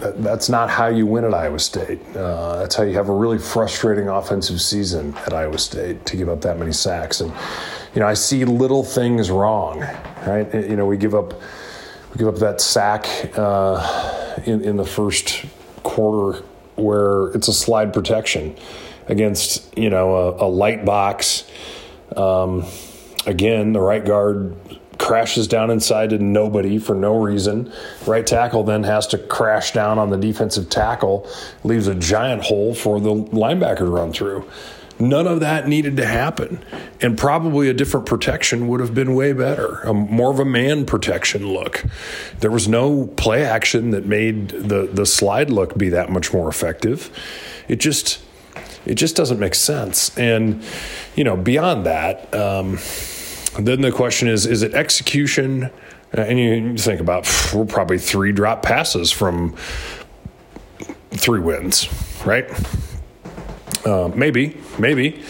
that's 0.00 0.48
not 0.48 0.70
how 0.70 0.88
you 0.88 1.06
win 1.06 1.24
at 1.24 1.34
Iowa 1.34 1.58
State. 1.58 2.00
Uh, 2.16 2.56
that's 2.58 2.74
how 2.74 2.82
you 2.82 2.94
have 2.94 3.08
a 3.08 3.14
really 3.14 3.38
frustrating 3.38 4.08
offensive 4.08 4.60
season 4.60 5.14
at 5.26 5.32
Iowa 5.32 5.58
State 5.58 6.06
to 6.06 6.16
give 6.16 6.28
up 6.28 6.40
that 6.42 6.58
many 6.58 6.72
sacks. 6.72 7.20
And 7.20 7.32
you 7.94 8.00
know, 8.00 8.06
I 8.06 8.14
see 8.14 8.44
little 8.44 8.82
things 8.82 9.30
wrong. 9.30 9.80
Right? 10.26 10.52
You 10.54 10.76
know, 10.76 10.86
we 10.86 10.96
give 10.96 11.14
up 11.14 11.34
we 12.12 12.18
give 12.18 12.28
up 12.28 12.36
that 12.36 12.60
sack 12.60 13.06
uh, 13.36 14.36
in 14.46 14.62
in 14.64 14.76
the 14.76 14.86
first 14.86 15.44
quarter 15.82 16.42
where 16.76 17.28
it's 17.28 17.48
a 17.48 17.52
slide 17.52 17.92
protection 17.92 18.56
against 19.08 19.76
you 19.76 19.90
know 19.90 20.14
a, 20.14 20.46
a 20.46 20.48
light 20.48 20.84
box. 20.84 21.44
Um, 22.16 22.64
again, 23.26 23.72
the 23.72 23.80
right 23.80 24.04
guard 24.04 24.56
crashes 25.00 25.48
down 25.48 25.70
inside 25.70 26.10
to 26.10 26.18
nobody 26.18 26.78
for 26.78 26.94
no 26.94 27.18
reason. 27.18 27.72
Right 28.06 28.26
tackle 28.26 28.62
then 28.62 28.84
has 28.84 29.06
to 29.08 29.18
crash 29.18 29.72
down 29.72 29.98
on 29.98 30.10
the 30.10 30.18
defensive 30.18 30.68
tackle, 30.68 31.28
leaves 31.64 31.86
a 31.86 31.94
giant 31.94 32.42
hole 32.42 32.74
for 32.74 33.00
the 33.00 33.14
linebacker 33.14 33.78
to 33.78 33.86
run 33.86 34.12
through. 34.12 34.48
None 34.98 35.26
of 35.26 35.40
that 35.40 35.66
needed 35.66 35.96
to 35.96 36.06
happen. 36.06 36.62
And 37.00 37.16
probably 37.16 37.70
a 37.70 37.72
different 37.72 38.04
protection 38.04 38.68
would 38.68 38.80
have 38.80 38.94
been 38.94 39.14
way 39.14 39.32
better, 39.32 39.80
a, 39.80 39.94
more 39.94 40.30
of 40.30 40.38
a 40.38 40.44
man 40.44 40.84
protection 40.84 41.46
look. 41.48 41.82
There 42.40 42.50
was 42.50 42.68
no 42.68 43.06
play 43.06 43.42
action 43.42 43.92
that 43.92 44.04
made 44.04 44.50
the, 44.50 44.86
the 44.92 45.06
slide 45.06 45.48
look 45.48 45.78
be 45.78 45.88
that 45.88 46.10
much 46.10 46.34
more 46.34 46.50
effective. 46.50 47.10
It 47.68 47.76
just 47.80 48.20
it 48.86 48.94
just 48.94 49.16
doesn't 49.16 49.38
make 49.38 49.54
sense. 49.54 50.16
And, 50.16 50.62
you 51.14 51.24
know, 51.24 51.36
beyond 51.36 51.86
that, 51.86 52.34
um, 52.34 52.78
then 53.66 53.80
the 53.80 53.92
question 53.92 54.28
is 54.28 54.46
is 54.46 54.62
it 54.62 54.74
execution? 54.74 55.70
Uh, 56.16 56.22
and 56.22 56.38
you 56.38 56.76
think 56.76 57.00
about 57.00 57.28
we're 57.54 57.64
probably 57.64 57.98
three 57.98 58.32
drop 58.32 58.62
passes 58.62 59.12
from 59.12 59.54
three 61.10 61.40
wins, 61.40 61.88
right? 62.24 62.48
Uh, 63.84 64.10
maybe, 64.14 64.56
maybe. 64.78 65.22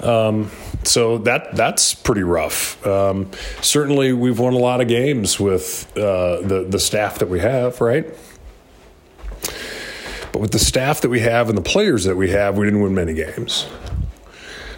Um, 0.00 0.50
so 0.84 1.18
that 1.18 1.54
that's 1.54 1.94
pretty 1.94 2.22
rough. 2.22 2.84
Um, 2.86 3.30
certainly, 3.60 4.12
we've 4.12 4.38
won 4.38 4.52
a 4.52 4.58
lot 4.58 4.80
of 4.80 4.88
games 4.88 5.38
with 5.38 5.90
uh, 5.96 6.40
the 6.40 6.66
the 6.68 6.78
staff 6.78 7.18
that 7.20 7.28
we 7.28 7.40
have, 7.40 7.80
right? 7.80 8.06
But 10.32 10.40
with 10.40 10.52
the 10.52 10.58
staff 10.58 11.02
that 11.02 11.10
we 11.10 11.20
have 11.20 11.48
and 11.48 11.58
the 11.58 11.62
players 11.62 12.04
that 12.04 12.16
we 12.16 12.30
have, 12.30 12.56
we 12.56 12.64
didn't 12.64 12.80
win 12.80 12.94
many 12.94 13.14
games. 13.14 13.66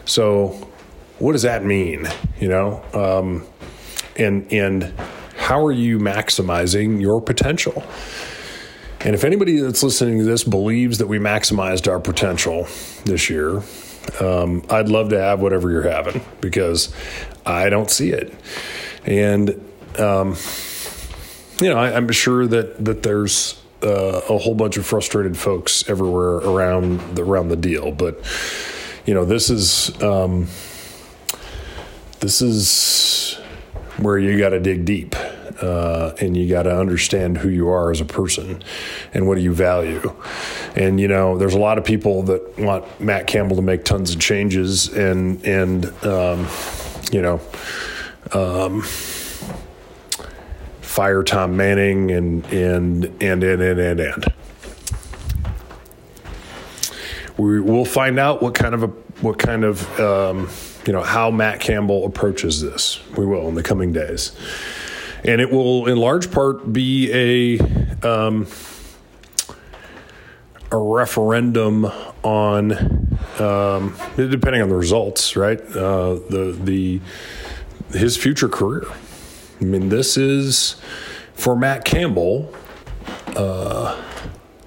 So 0.04 0.68
what 1.24 1.32
does 1.32 1.42
that 1.42 1.64
mean? 1.64 2.06
You 2.38 2.48
know, 2.48 2.84
um, 2.92 3.46
and 4.14 4.52
and 4.52 4.92
how 5.38 5.64
are 5.64 5.72
you 5.72 5.98
maximizing 5.98 7.00
your 7.00 7.22
potential? 7.22 7.82
And 9.00 9.14
if 9.14 9.24
anybody 9.24 9.58
that's 9.58 9.82
listening 9.82 10.18
to 10.18 10.24
this 10.24 10.44
believes 10.44 10.98
that 10.98 11.06
we 11.06 11.18
maximized 11.18 11.90
our 11.90 11.98
potential 11.98 12.68
this 13.06 13.30
year, 13.30 13.62
um, 14.20 14.66
I'd 14.68 14.90
love 14.90 15.08
to 15.10 15.18
have 15.18 15.40
whatever 15.40 15.70
you're 15.70 15.90
having 15.90 16.22
because 16.42 16.94
I 17.46 17.70
don't 17.70 17.90
see 17.90 18.10
it. 18.10 18.34
And 19.06 19.50
um, 19.98 20.36
you 21.58 21.70
know, 21.70 21.78
I, 21.78 21.92
am 21.92 22.12
sure 22.12 22.46
that 22.46 22.84
that 22.84 23.02
there's 23.02 23.58
uh, 23.82 24.20
a 24.28 24.36
whole 24.36 24.54
bunch 24.54 24.76
of 24.76 24.84
frustrated 24.84 25.38
folks 25.38 25.88
everywhere 25.88 26.36
around 26.36 27.16
the, 27.16 27.22
around 27.22 27.48
the 27.48 27.56
deal, 27.56 27.92
but 27.92 28.20
you 29.06 29.14
know, 29.14 29.24
this 29.24 29.48
is. 29.48 30.02
Um, 30.02 30.48
this 32.24 32.40
is 32.40 33.34
where 33.98 34.18
you 34.18 34.38
got 34.38 34.48
to 34.48 34.58
dig 34.58 34.86
deep 34.86 35.14
uh, 35.60 36.14
and 36.22 36.34
you 36.34 36.48
got 36.48 36.62
to 36.62 36.74
understand 36.74 37.36
who 37.36 37.50
you 37.50 37.68
are 37.68 37.90
as 37.90 38.00
a 38.00 38.04
person 38.06 38.62
and 39.12 39.28
what 39.28 39.34
do 39.34 39.42
you 39.42 39.52
value. 39.52 40.10
And 40.74 40.98
you 40.98 41.06
know, 41.06 41.36
there's 41.36 41.52
a 41.52 41.58
lot 41.58 41.76
of 41.76 41.84
people 41.84 42.22
that 42.22 42.58
want 42.58 42.98
Matt 42.98 43.26
Campbell 43.26 43.56
to 43.56 43.62
make 43.62 43.84
tons 43.84 44.14
of 44.14 44.20
changes 44.20 44.88
and 44.88 45.44
and 45.44 45.84
um, 46.04 46.48
you 47.12 47.20
know. 47.20 47.40
Um, 48.32 48.82
fire 50.80 51.22
Tom 51.22 51.56
Manning 51.56 52.10
and 52.10 52.46
and 52.46 53.04
and 53.20 53.44
and 53.44 53.62
and 53.62 53.80
and 53.80 54.00
and. 54.00 54.24
We 57.36 57.60
will 57.60 57.84
find 57.84 58.18
out 58.18 58.42
what 58.42 58.54
kind 58.54 58.74
of 58.74 58.82
a 58.82 58.86
what 59.20 59.38
kind 59.38 59.64
of 59.64 60.00
um, 60.00 60.48
you 60.86 60.92
know 60.92 61.02
how 61.02 61.30
Matt 61.30 61.60
Campbell 61.60 62.06
approaches 62.06 62.60
this. 62.60 63.00
We 63.16 63.26
will 63.26 63.48
in 63.48 63.54
the 63.54 63.62
coming 63.62 63.92
days, 63.92 64.32
and 65.24 65.40
it 65.40 65.50
will 65.50 65.86
in 65.86 65.96
large 65.96 66.30
part 66.30 66.72
be 66.72 67.10
a 67.12 67.58
um, 68.06 68.46
a 70.70 70.76
referendum 70.76 71.86
on 72.22 72.72
um, 73.38 73.96
depending 74.16 74.62
on 74.62 74.68
the 74.68 74.76
results, 74.76 75.36
right? 75.36 75.60
Uh, 75.60 76.14
the 76.14 76.58
the 76.62 77.00
his 77.98 78.16
future 78.16 78.48
career. 78.48 78.84
I 79.60 79.64
mean, 79.64 79.88
this 79.88 80.16
is 80.16 80.76
for 81.34 81.56
Matt 81.56 81.84
Campbell 81.84 82.52
uh, 83.36 84.02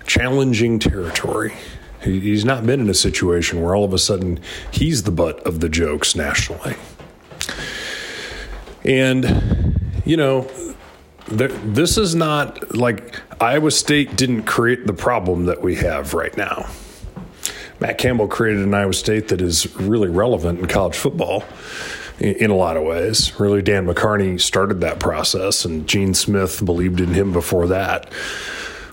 challenging 0.06 0.80
territory. 0.80 1.54
He's 2.08 2.46
not 2.46 2.66
been 2.66 2.80
in 2.80 2.90
a 2.90 2.94
situation 2.94 3.62
where 3.62 3.76
all 3.76 3.84
of 3.84 3.94
a 3.94 4.00
sudden 4.00 4.40
he's 4.72 5.04
the 5.04 5.12
butt 5.12 5.40
of 5.46 5.60
the 5.60 5.70
jokes 5.70 6.16
nationally. 6.16 6.76
And, 8.84 9.80
you 10.06 10.18
know, 10.18 10.50
this 11.28 11.98
is 11.98 12.16
not 12.16 12.76
like 12.76 13.20
Iowa 13.42 13.72
State 13.72 14.16
didn't 14.16 14.44
create 14.44 14.88
the 14.88 14.94
problem 14.94 15.46
that 15.46 15.62
we 15.62 15.76
have 15.76 16.14
right 16.14 16.36
now. 16.38 16.68
Matt 17.80 17.98
Campbell 17.98 18.28
created 18.28 18.64
an 18.64 18.74
Iowa 18.74 18.94
State 18.94 19.28
that 19.28 19.42
is 19.42 19.76
really 19.76 20.08
relevant 20.08 20.60
in 20.60 20.68
college 20.68 20.96
football 20.96 21.44
in 22.20 22.50
a 22.50 22.56
lot 22.56 22.78
of 22.78 22.84
ways. 22.84 23.40
Really, 23.40 23.62
Dan 23.62 23.86
McCarney 23.86 24.42
started 24.42 24.82
that 24.82 25.00
process, 25.00 25.66
and 25.66 25.88
Gene 25.88 26.14
Smith 26.14 26.66
believed 26.66 27.00
in 27.00 27.14
him 27.14 27.32
before 27.32 27.68
that. 27.68 28.12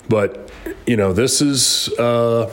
But 0.09 0.51
you 0.87 0.97
know, 0.97 1.13
this 1.13 1.41
is 1.41 1.89
uh, 1.99 2.47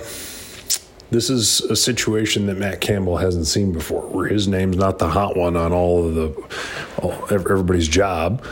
this 1.12 1.30
is 1.30 1.60
a 1.62 1.76
situation 1.76 2.46
that 2.48 2.58
Matt 2.58 2.80
Campbell 2.80 3.18
hasn't 3.18 3.46
seen 3.46 3.74
before, 3.74 4.04
where 4.04 4.28
his 4.28 4.48
name's 4.48 4.78
not 4.78 4.98
the 4.98 5.10
hot 5.10 5.36
one 5.36 5.58
on 5.58 5.74
all 5.74 6.08
of 6.08 6.16
the 6.16 6.30
all, 6.98 7.14
everybody's 7.30 7.90
job. 7.90 8.44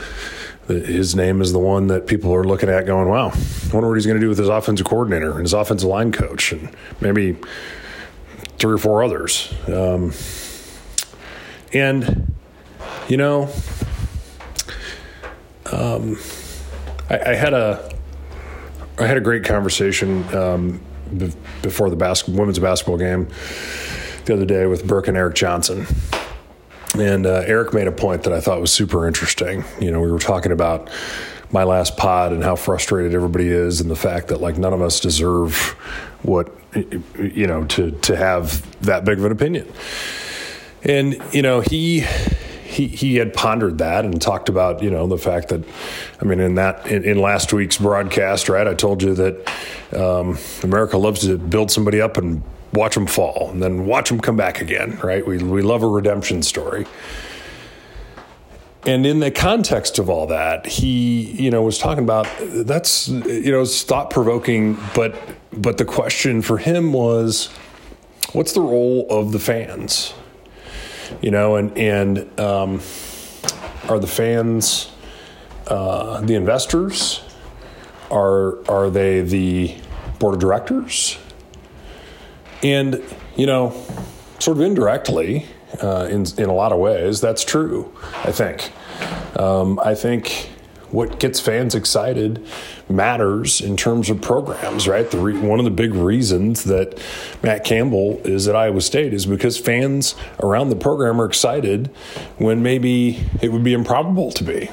His 0.67 1.15
name 1.15 1.41
is 1.41 1.53
the 1.53 1.59
one 1.59 1.87
that 1.87 2.05
people 2.05 2.35
are 2.35 2.43
looking 2.43 2.69
at, 2.69 2.85
going, 2.85 3.07
"Wow, 3.07 3.29
I 3.29 3.73
wonder 3.73 3.87
what 3.87 3.95
he's 3.95 4.05
going 4.05 4.19
to 4.19 4.21
do 4.23 4.27
with 4.27 4.37
his 4.37 4.49
offensive 4.49 4.85
coordinator 4.85 5.31
and 5.31 5.41
his 5.41 5.53
offensive 5.53 5.87
line 5.87 6.11
coach, 6.11 6.51
and 6.51 6.69
maybe 6.99 7.37
three 8.57 8.73
or 8.73 8.77
four 8.77 9.03
others." 9.03 9.53
Um, 9.67 10.11
and, 11.71 12.33
you 13.07 13.17
know, 13.17 13.49
um, 15.71 16.17
I, 17.09 17.19
I, 17.19 17.35
had 17.35 17.53
a 17.53 17.95
I 18.97 19.07
had 19.07 19.17
a 19.17 19.21
great 19.21 19.43
conversation 19.45 20.23
um, 20.35 20.81
before 21.61 21.89
the 21.89 21.95
bas- 21.95 22.27
women's 22.27 22.59
basketball 22.59 22.97
game 22.97 23.27
the 24.25 24.33
other 24.33 24.45
day 24.45 24.65
with 24.65 24.87
Burke 24.87 25.07
and 25.07 25.17
Eric 25.17 25.35
Johnson. 25.35 25.85
And 26.97 27.25
uh, 27.25 27.43
Eric 27.45 27.73
made 27.73 27.87
a 27.87 27.91
point 27.91 28.23
that 28.23 28.33
I 28.33 28.39
thought 28.39 28.59
was 28.61 28.71
super 28.71 29.07
interesting. 29.07 29.63
You 29.79 29.91
know, 29.91 30.01
we 30.01 30.11
were 30.11 30.19
talking 30.19 30.51
about 30.51 30.89
my 31.51 31.63
last 31.63 31.97
pod 31.97 32.31
and 32.31 32.43
how 32.43 32.55
frustrated 32.55 33.13
everybody 33.13 33.47
is, 33.47 33.81
and 33.81 33.89
the 33.89 33.95
fact 33.95 34.27
that 34.29 34.41
like 34.41 34.57
none 34.57 34.73
of 34.73 34.81
us 34.81 34.99
deserve 34.99 35.55
what 36.23 36.51
you 37.17 37.47
know 37.47 37.65
to 37.65 37.91
to 37.91 38.15
have 38.15 38.65
that 38.81 39.05
big 39.05 39.17
of 39.19 39.25
an 39.25 39.31
opinion. 39.31 39.71
And 40.83 41.21
you 41.31 41.41
know, 41.41 41.61
he 41.61 42.05
he 42.69 42.87
he 42.87 43.15
had 43.15 43.33
pondered 43.33 43.79
that 43.79 44.05
and 44.05 44.21
talked 44.21 44.47
about 44.47 44.83
you 44.83 44.91
know 44.91 45.07
the 45.07 45.17
fact 45.17 45.49
that 45.49 45.63
I 46.21 46.25
mean 46.25 46.39
in 46.39 46.55
that 46.55 46.85
in, 46.85 47.03
in 47.03 47.19
last 47.19 47.51
week's 47.51 47.77
broadcast, 47.77 48.47
right? 48.47 48.67
I 48.67 48.75
told 48.75 49.01
you 49.01 49.15
that 49.15 49.51
um, 49.93 50.37
America 50.63 50.97
loves 50.97 51.21
to 51.21 51.37
build 51.37 51.71
somebody 51.71 51.99
up 51.99 52.17
and 52.17 52.43
watch 52.71 52.93
them 52.93 53.07
fall 53.07 53.49
and 53.51 53.61
then 53.61 53.87
watch 53.87 54.09
them 54.09 54.19
come 54.19 54.37
back 54.37 54.61
again, 54.61 54.99
right? 55.03 55.25
We 55.25 55.39
we 55.39 55.63
love 55.63 55.81
a 55.81 55.87
redemption 55.87 56.43
story. 56.43 56.85
And 58.85 59.05
in 59.05 59.19
the 59.19 59.29
context 59.29 59.99
of 59.99 60.09
all 60.09 60.27
that, 60.27 60.65
he, 60.65 61.23
you 61.23 61.51
know, 61.51 61.63
was 61.63 61.77
talking 61.77 62.03
about 62.03 62.27
that's, 62.39 63.09
you 63.09 63.51
know, 63.51 63.65
thought 63.65 64.09
provoking, 64.09 64.77
but 64.95 65.15
but 65.51 65.77
the 65.79 65.85
question 65.85 66.41
for 66.41 66.59
him 66.59 66.93
was, 66.93 67.47
what's 68.31 68.53
the 68.53 68.61
role 68.61 69.07
of 69.09 69.31
the 69.31 69.39
fans? 69.39 70.13
You 71.21 71.31
know, 71.31 71.55
and 71.55 71.77
and 71.77 72.39
um, 72.39 72.81
are 73.87 73.99
the 73.99 74.07
fans 74.07 74.91
uh, 75.67 76.21
the 76.21 76.35
investors? 76.35 77.21
Are 78.11 78.67
are 78.69 78.89
they 78.89 79.21
the 79.21 79.75
board 80.19 80.35
of 80.35 80.39
directors? 80.39 81.17
And 82.63 83.03
you 83.35 83.45
know, 83.45 83.71
sort 84.39 84.57
of 84.57 84.61
indirectly, 84.63 85.45
uh, 85.81 86.07
in 86.09 86.25
in 86.37 86.49
a 86.49 86.53
lot 86.53 86.71
of 86.71 86.79
ways, 86.79 87.21
that's 87.21 87.43
true. 87.43 87.93
I 88.23 88.31
think. 88.31 88.71
Um, 89.37 89.79
I 89.79 89.95
think 89.95 90.49
what 90.91 91.19
gets 91.19 91.39
fans 91.39 91.75
excited 91.75 92.45
matters 92.89 93.61
in 93.61 93.77
terms 93.77 94.09
of 94.09 94.21
programs, 94.21 94.87
right? 94.87 95.11
Re- 95.13 95.39
one 95.39 95.59
of 95.59 95.65
the 95.65 95.71
big 95.71 95.93
reasons 95.93 96.63
that 96.63 96.99
Matt 97.43 97.63
Campbell 97.63 98.21
is 98.25 98.47
at 98.47 98.55
Iowa 98.55 98.81
State 98.81 99.13
is 99.13 99.25
because 99.25 99.57
fans 99.57 100.15
around 100.41 100.69
the 100.69 100.75
program 100.75 101.21
are 101.21 101.25
excited 101.25 101.87
when 102.37 102.63
maybe 102.63 103.23
it 103.41 103.51
would 103.51 103.63
be 103.63 103.73
improbable 103.73 104.31
to 104.31 104.43
be. 104.43 104.69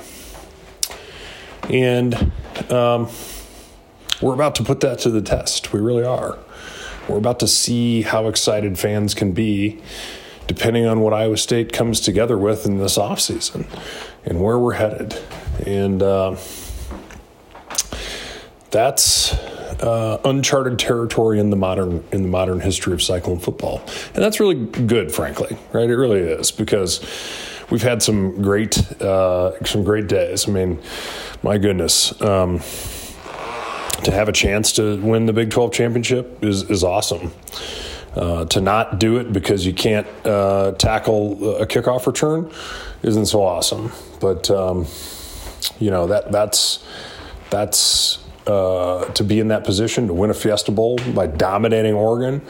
And 1.69 2.33
um, 2.71 3.09
we're 4.23 4.35
about 4.35 4.55
to 4.57 4.65
put 4.65 4.81
that 4.81 4.99
to 5.01 5.11
the 5.11 5.23
test. 5.23 5.73
We 5.73 5.81
really 5.81 6.05
are. 6.05 6.39
We're 7.09 7.19
about 7.19 7.41
to 7.41 7.49
see 7.49 8.03
how 8.03 8.29
excited 8.29 8.79
fans 8.79 9.15
can 9.15 9.33
be 9.33 9.81
depending 10.47 10.87
on 10.87 11.01
what 11.01 11.13
Iowa 11.13 11.37
State 11.37 11.73
comes 11.73 12.01
together 12.01 12.39
with 12.39 12.67
in 12.67 12.79
this 12.79 12.97
offseason 12.97 13.67
and 14.25 14.41
where 14.41 14.59
we're 14.59 14.75
headed. 14.75 15.19
And 15.65 16.03
uh, 16.03 16.37
that's 18.71 19.33
uh, 19.83 20.21
uncharted 20.25 20.79
territory 20.79 21.39
in 21.39 21.51
the 21.51 21.57
modern 21.57 22.05
in 22.13 22.23
the 22.23 22.29
modern 22.29 22.61
history 22.61 22.93
of 22.93 23.03
Cyclone 23.03 23.39
football, 23.39 23.81
and 24.15 24.23
that's 24.23 24.41
really 24.41 24.67
good, 24.67 25.13
frankly. 25.13 25.57
Right? 25.73 25.89
It 25.89 25.97
really 25.97 26.21
is 26.21 26.51
because 26.51 27.01
we've 27.71 27.83
had 27.83 28.03
some 28.03 28.43
great 28.43 28.79
uh, 29.01 29.63
some 29.65 29.85
great 29.85 30.09
days. 30.09 30.49
I 30.49 30.53
mean, 30.53 30.81
my 31.43 31.59
goodness. 31.59 32.21
Um, 32.21 32.61
to 34.05 34.11
have 34.13 34.29
a 34.29 34.33
chance 34.33 34.73
to 34.73 35.01
win 35.01 35.27
the 35.27 35.33
Big 35.33 35.51
12 35.51 35.73
championship 35.73 36.45
is, 36.45 36.69
is 36.71 36.85
awesome. 36.85 37.33
Uh, 38.15 38.45
to 38.47 38.61
not 38.61 38.99
do 38.99 39.17
it 39.19 39.33
because 39.33 39.67
you 39.67 39.75
can't 39.75 40.07
uh, 40.25 40.73
tackle 40.73 41.57
a 41.57 41.67
kickoff 41.67 42.07
return 42.07 42.51
isn't 43.03 43.27
so 43.27 43.43
awesome. 43.43 43.91
But 44.21 44.51
um, 44.51 44.87
you 45.81 45.91
know 45.91 46.07
that 46.07 46.33
that's 46.33 46.85
that's 47.51 48.25
uh, 48.47 49.05
to 49.13 49.25
be 49.25 49.41
in 49.41 49.49
that 49.49 49.65
position 49.65 50.07
to 50.07 50.15
win 50.15 50.31
a 50.31 50.35
Fiesta 50.35 50.71
Bowl 50.71 50.99
by 51.15 51.27
dominating 51.27 51.95
Oregon. 51.95 52.43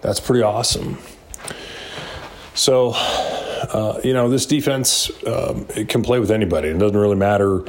That's 0.00 0.20
pretty 0.20 0.42
awesome. 0.42 0.98
So, 2.54 2.92
uh, 2.94 4.00
you 4.04 4.12
know, 4.12 4.28
this 4.28 4.46
defense 4.46 5.10
um, 5.26 5.64
can 5.88 6.02
play 6.02 6.18
with 6.18 6.30
anybody. 6.30 6.68
It 6.68 6.78
doesn't 6.78 6.96
really 6.96 7.16
matter 7.16 7.64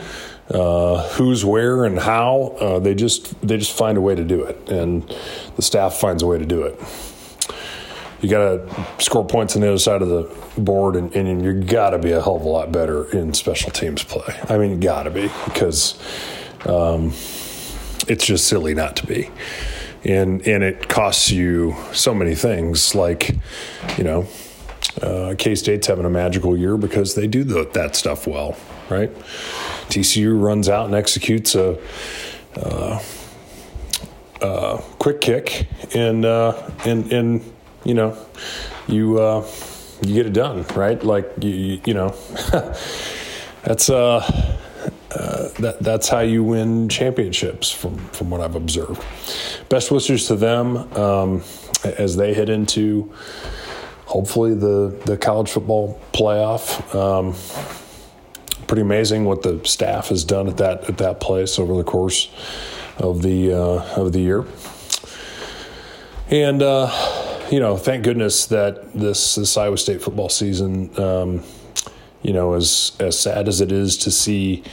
uh, 0.50 1.08
who's 1.10 1.46
where 1.46 1.86
and 1.86 2.00
how. 2.00 2.56
Uh, 2.60 2.80
they 2.80 2.96
just 2.96 3.40
they 3.46 3.58
just 3.58 3.78
find 3.78 3.98
a 3.98 4.02
way 4.02 4.16
to 4.16 4.24
do 4.24 4.44
it, 4.44 4.70
and 4.70 5.04
the 5.56 5.62
staff 5.62 5.96
finds 5.96 6.24
a 6.24 6.28
way 6.28 6.38
to 6.38 6.46
do 6.46 6.64
it 6.64 6.80
you 8.24 8.30
got 8.30 8.40
to 8.40 9.04
score 9.04 9.26
points 9.26 9.56
on 9.56 9.62
the 9.62 9.68
other 9.68 9.78
side 9.78 10.02
of 10.02 10.08
the 10.08 10.34
board, 10.58 10.96
and, 10.96 11.14
and 11.14 11.44
you 11.44 11.62
got 11.62 11.90
to 11.90 12.00
be 12.00 12.12
a 12.12 12.22
hell 12.22 12.38
of 12.38 12.44
a 12.44 12.48
lot 12.48 12.72
better 12.72 13.12
in 13.12 13.34
special 13.34 13.70
teams 13.70 14.02
play. 14.02 14.40
I 14.48 14.58
mean, 14.58 14.72
you 14.72 14.78
got 14.78 15.04
to 15.04 15.12
be 15.12 15.30
because 15.44 16.00
um, 16.66 17.10
it's 18.08 18.26
just 18.26 18.48
silly 18.48 18.74
not 18.74 18.96
to 18.98 19.08
be, 19.08 19.30
and 20.06 20.48
and 20.48 20.64
it 20.64 20.88
costs 20.88 21.32
you 21.32 21.76
so 21.92 22.14
many 22.14 22.34
things. 22.34 22.96
Like, 22.96 23.36
you 23.98 24.06
know, 24.06 24.26
uh, 25.02 25.36
K 25.38 25.54
State's 25.56 25.88
having 25.88 26.06
a 26.06 26.10
magical 26.10 26.56
year 26.56 26.78
because 26.78 27.16
they 27.16 27.28
do 27.28 27.44
the, 27.44 27.70
that 27.74 27.94
stuff 27.98 28.26
well, 28.26 28.56
right? 28.90 29.14
TCU 29.90 30.42
runs 30.42 30.70
out 30.70 30.86
and 30.86 30.96
executes 30.96 31.56
a. 31.56 31.78
Uh, 32.56 33.04
uh, 34.42 34.78
quick 35.00 35.22
kick 35.22 35.68
and 35.96 36.26
uh, 36.26 36.70
and 36.86 37.12
and 37.14 37.53
you 37.84 37.94
know, 37.94 38.18
you 38.88 39.20
uh, 39.20 39.48
you 40.02 40.14
get 40.14 40.26
it 40.26 40.34
done, 40.34 40.66
right? 40.76 41.02
Like 41.04 41.32
you, 41.42 41.82
you 41.86 41.94
know, 41.94 42.10
that's 43.64 43.90
uh, 43.90 44.20
uh, 45.12 45.50
that 45.60 45.78
that's 45.82 46.10
how 46.10 46.20
you 46.20 46.44
win 46.44 46.90
championships, 46.90 47.72
from 47.72 47.98
from 48.10 48.30
what 48.30 48.42
I've 48.42 48.56
observed. 48.56 49.04
Best 49.70 49.92
wishes 49.92 50.28
to 50.28 50.36
them 50.36 50.78
um, 50.98 51.44
as 51.84 52.16
they 52.16 52.34
head 52.34 52.50
into 52.50 53.14
hopefully 54.06 54.54
the 54.54 55.00
the 55.06 55.18
college 55.18 55.50
football 55.50 56.00
playoff. 56.14 56.94
Um, 56.96 57.36
pretty 58.68 58.82
amazing 58.82 59.26
what 59.26 59.44
the 59.44 59.62
staff 59.66 60.08
has 60.08 60.24
done 60.24 60.48
at 60.48 60.58
that 60.58 60.90
at 60.90 60.98
that 60.98 61.20
place 61.20 61.60
over 61.60 61.76
the 61.76 61.84
course 61.84 62.30
of 62.98 63.22
the 63.22 63.54
uh, 63.54 64.02
of 64.02 64.14
the 64.14 64.20
year, 64.20 64.46
and 66.30 66.62
uh, 66.62 66.88
you 67.54 67.60
know, 67.60 67.78
thank 67.78 68.04
goodness 68.04 68.48
that 68.48 68.94
this 68.94 69.36
this 69.36 69.56
Iowa 69.58 69.78
State 69.78 70.02
football 70.02 70.28
season, 70.28 70.90
um, 71.00 71.44
you 72.24 72.34
know, 72.34 72.56
as 72.56 72.94
as 73.00 73.20
sad 73.20 73.48
as 73.48 73.62
it 73.62 73.72
is 73.72 73.96
to 73.98 74.10
see 74.10 74.64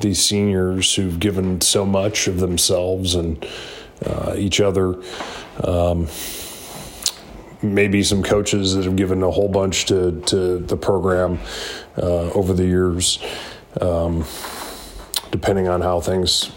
these 0.00 0.24
seniors 0.24 0.92
who've 0.92 1.20
given 1.20 1.60
so 1.60 1.86
much 1.86 2.26
of 2.26 2.40
themselves 2.40 3.14
and 3.14 3.46
uh, 4.04 4.34
each 4.36 4.60
other. 4.60 5.00
Um, 5.62 6.08
maybe 7.62 8.02
some 8.02 8.24
coaches 8.24 8.74
that 8.74 8.84
have 8.86 8.96
given 8.96 9.22
a 9.22 9.30
whole 9.30 9.48
bunch 9.48 9.84
to, 9.86 10.20
to 10.22 10.58
the 10.58 10.76
program 10.76 11.38
uh, 11.96 12.30
over 12.32 12.52
the 12.52 12.64
years, 12.64 13.20
um, 13.80 14.24
depending 15.30 15.68
on 15.68 15.80
how 15.80 16.00
things, 16.00 16.50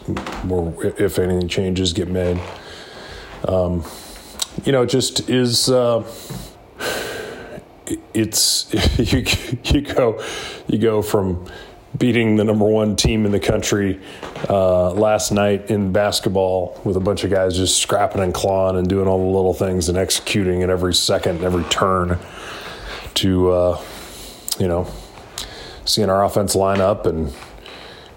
if 0.97 1.19
any 1.19 1.47
changes 1.47 1.93
get 1.93 2.07
made. 2.07 2.41
Um, 3.47 3.83
you 4.65 4.71
know, 4.71 4.85
just 4.85 5.29
is. 5.29 5.69
Uh, 5.69 6.03
it's 8.13 8.71
you, 8.99 9.25
you 9.63 9.81
go 9.81 10.23
you 10.67 10.77
go 10.77 11.01
from 11.01 11.49
beating 11.97 12.35
the 12.35 12.43
number 12.43 12.65
one 12.65 12.95
team 12.95 13.25
in 13.25 13.31
the 13.31 13.39
country 13.39 13.99
uh, 14.47 14.91
last 14.91 15.31
night 15.31 15.71
in 15.71 15.91
basketball 15.91 16.79
with 16.83 16.95
a 16.95 16.99
bunch 16.99 17.23
of 17.23 17.31
guys 17.31 17.57
just 17.57 17.79
scrapping 17.81 18.21
and 18.21 18.33
clawing 18.33 18.77
and 18.77 18.87
doing 18.87 19.07
all 19.07 19.17
the 19.17 19.35
little 19.35 19.53
things 19.53 19.89
and 19.89 19.97
executing 19.97 20.61
at 20.61 20.69
every 20.69 20.93
second, 20.93 21.43
every 21.43 21.63
turn 21.65 22.19
to, 23.15 23.49
uh, 23.49 23.81
you 24.59 24.67
know, 24.67 24.87
seeing 25.83 26.09
our 26.09 26.23
offense 26.23 26.53
line 26.53 26.79
up 26.79 27.07
and 27.07 27.33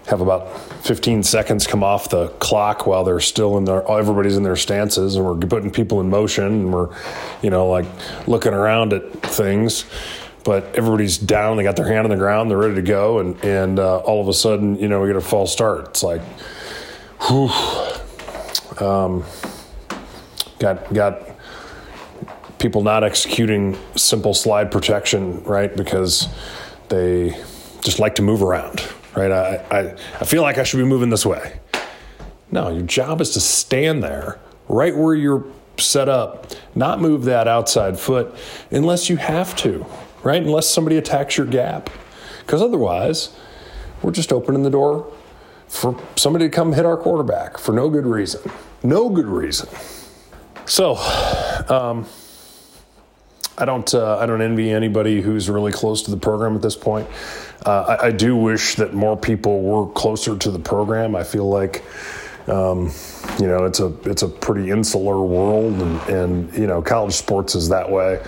have 0.05 0.21
about 0.21 0.47
15 0.83 1.23
seconds 1.23 1.65
come 1.65 1.81
off 1.81 2.09
the 2.09 2.27
clock 2.39 2.85
while 2.85 3.05
they're 3.05 3.21
still 3.21 3.57
in 3.57 3.63
their 3.63 3.89
everybody's 3.89 4.35
in 4.35 4.43
their 4.43 4.57
stances 4.57 5.15
and 5.15 5.23
we're 5.23 5.35
putting 5.35 5.71
people 5.71 6.01
in 6.01 6.09
motion 6.09 6.43
and 6.43 6.73
we're 6.73 6.93
you 7.41 7.49
know 7.49 7.69
like 7.69 7.85
looking 8.27 8.53
around 8.53 8.91
at 8.91 9.09
things. 9.23 9.85
But 10.43 10.75
everybody's 10.75 11.17
down 11.17 11.55
they 11.55 11.63
got 11.63 11.77
their 11.77 11.87
hand 11.87 11.99
on 11.99 12.09
the 12.09 12.17
ground 12.17 12.51
they're 12.51 12.57
ready 12.57 12.75
to 12.75 12.81
go 12.81 13.19
and 13.19 13.41
and 13.45 13.79
uh, 13.79 13.99
all 13.99 14.19
of 14.19 14.27
a 14.27 14.33
sudden 14.33 14.77
you 14.77 14.89
know 14.89 14.99
we 14.99 15.07
get 15.07 15.15
a 15.15 15.21
false 15.21 15.53
start. 15.53 15.87
It's 15.87 16.03
like 16.03 16.21
whew. 17.21 17.49
Um, 18.85 19.23
got 20.59 20.93
got 20.93 21.29
people 22.59 22.83
not 22.83 23.05
executing 23.05 23.77
simple 23.95 24.33
slide 24.33 24.69
protection 24.69 25.41
right? 25.45 25.73
Because 25.73 26.27
they 26.89 27.41
just 27.79 27.99
like 27.99 28.15
to 28.15 28.21
move 28.21 28.43
around 28.43 28.85
right? 29.15 29.31
I, 29.31 29.55
I, 29.71 29.95
I 30.19 30.25
feel 30.25 30.41
like 30.41 30.57
I 30.57 30.63
should 30.63 30.77
be 30.77 30.83
moving 30.83 31.09
this 31.09 31.25
way. 31.25 31.59
No, 32.51 32.69
your 32.69 32.83
job 32.83 33.21
is 33.21 33.31
to 33.31 33.39
stand 33.39 34.03
there 34.03 34.39
right 34.67 34.95
where 34.95 35.15
you're 35.15 35.45
set 35.77 36.07
up, 36.07 36.51
not 36.75 37.01
move 37.01 37.23
that 37.25 37.47
outside 37.47 37.99
foot 37.99 38.35
unless 38.71 39.09
you 39.09 39.17
have 39.17 39.55
to, 39.57 39.85
right? 40.23 40.41
Unless 40.41 40.69
somebody 40.69 40.97
attacks 40.97 41.37
your 41.37 41.47
gap. 41.47 41.89
Because 42.41 42.61
otherwise, 42.61 43.35
we're 44.01 44.11
just 44.11 44.31
opening 44.31 44.63
the 44.63 44.69
door 44.69 45.11
for 45.67 45.99
somebody 46.15 46.45
to 46.45 46.49
come 46.49 46.73
hit 46.73 46.85
our 46.85 46.97
quarterback 46.97 47.57
for 47.57 47.71
no 47.71 47.89
good 47.89 48.05
reason. 48.05 48.41
No 48.83 49.09
good 49.09 49.25
reason. 49.25 49.67
So, 50.65 50.95
um, 51.69 52.05
I 53.57 53.65
don't 53.65 53.93
uh, 53.93 54.17
I 54.17 54.25
don't 54.25 54.41
envy 54.41 54.71
anybody 54.71 55.21
who's 55.21 55.49
really 55.49 55.71
close 55.71 56.01
to 56.03 56.11
the 56.11 56.17
program 56.17 56.55
at 56.55 56.61
this 56.61 56.75
point. 56.75 57.07
Uh, 57.65 57.97
I, 57.99 58.07
I, 58.07 58.11
do 58.11 58.35
wish 58.35 58.75
that 58.75 58.93
more 58.93 59.15
people 59.15 59.61
were 59.61 59.87
closer 59.93 60.37
to 60.37 60.51
the 60.51 60.59
program. 60.59 61.15
I 61.15 61.23
feel 61.23 61.47
like 61.47 61.83
um, 62.47 62.91
you 63.39 63.47
know 63.47 63.65
it's 63.65 63.79
a 63.79 63.93
it's 64.09 64.23
a 64.23 64.27
pretty 64.27 64.71
insular 64.71 65.21
world, 65.21 65.73
and, 65.81 66.01
and 66.09 66.57
you 66.57 66.67
know 66.67 66.81
college 66.81 67.13
sports 67.13 67.53
is 67.53 67.69
that 67.69 67.89
way. 67.89 68.21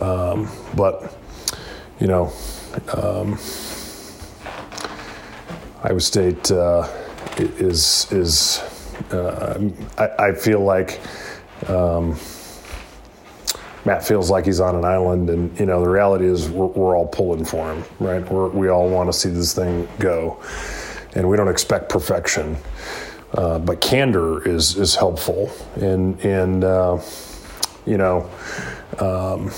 Um, 0.00 0.48
but 0.76 1.16
you 1.98 2.06
know, 2.06 2.32
um, 2.94 3.38
Iowa 5.82 6.00
State 6.00 6.50
uh, 6.50 6.88
is 7.38 8.06
is 8.12 8.58
uh, 9.12 9.70
I, 9.96 10.26
I, 10.26 10.32
feel 10.32 10.60
like. 10.60 11.00
Matt 13.84 14.06
feels 14.06 14.30
like 14.30 14.46
he's 14.46 14.60
on 14.60 14.76
an 14.76 14.84
island, 14.84 15.28
and 15.30 15.58
you 15.58 15.66
know 15.66 15.82
the 15.82 15.88
reality 15.88 16.26
is 16.26 16.48
we're, 16.48 16.66
we're 16.66 16.96
all 16.96 17.06
pulling 17.06 17.44
for 17.44 17.72
him, 17.72 17.84
right? 17.98 18.28
We're, 18.30 18.48
we 18.48 18.68
all 18.68 18.88
want 18.88 19.12
to 19.12 19.18
see 19.18 19.30
this 19.30 19.54
thing 19.54 19.88
go, 19.98 20.40
and 21.14 21.28
we 21.28 21.36
don't 21.36 21.48
expect 21.48 21.88
perfection, 21.88 22.56
uh, 23.34 23.58
but 23.58 23.80
candor 23.80 24.46
is 24.48 24.76
is 24.76 24.94
helpful, 24.94 25.50
and 25.76 26.18
and 26.24 26.64
uh, 26.64 27.00
you 27.86 27.98
know. 27.98 28.30
Um, 28.98 29.50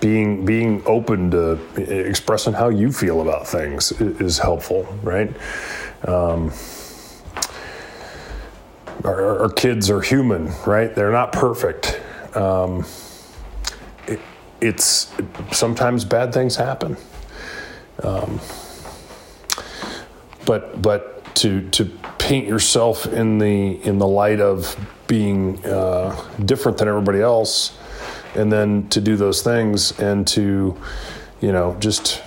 being 0.00 0.44
being 0.44 0.82
open 0.84 1.30
to 1.30 1.58
expressing 1.78 2.52
how 2.52 2.68
you 2.68 2.92
feel 2.92 3.22
about 3.22 3.46
things 3.46 3.90
is 4.02 4.38
helpful, 4.38 4.86
right? 5.02 5.34
Um, 6.06 6.52
our, 9.02 9.40
our, 9.40 9.48
kids 9.48 9.88
are 9.88 10.02
human, 10.02 10.52
right? 10.66 10.94
They're 10.94 11.10
not 11.10 11.32
perfect, 11.32 11.93
um, 12.36 12.84
it, 14.06 14.20
it's 14.60 15.12
sometimes 15.52 16.04
bad 16.04 16.32
things 16.32 16.56
happen. 16.56 16.96
Um, 18.02 18.40
but 20.46 20.80
but 20.82 21.34
to 21.36 21.68
to 21.70 21.86
paint 22.18 22.46
yourself 22.46 23.06
in 23.06 23.38
the 23.38 23.84
in 23.86 23.98
the 23.98 24.06
light 24.06 24.40
of 24.40 24.76
being 25.06 25.64
uh, 25.64 26.14
different 26.44 26.78
than 26.78 26.88
everybody 26.88 27.20
else, 27.20 27.76
and 28.34 28.52
then 28.52 28.88
to 28.88 29.00
do 29.00 29.16
those 29.16 29.42
things 29.42 29.98
and 29.98 30.26
to 30.28 30.76
you 31.40 31.52
know 31.52 31.76
just 31.80 32.22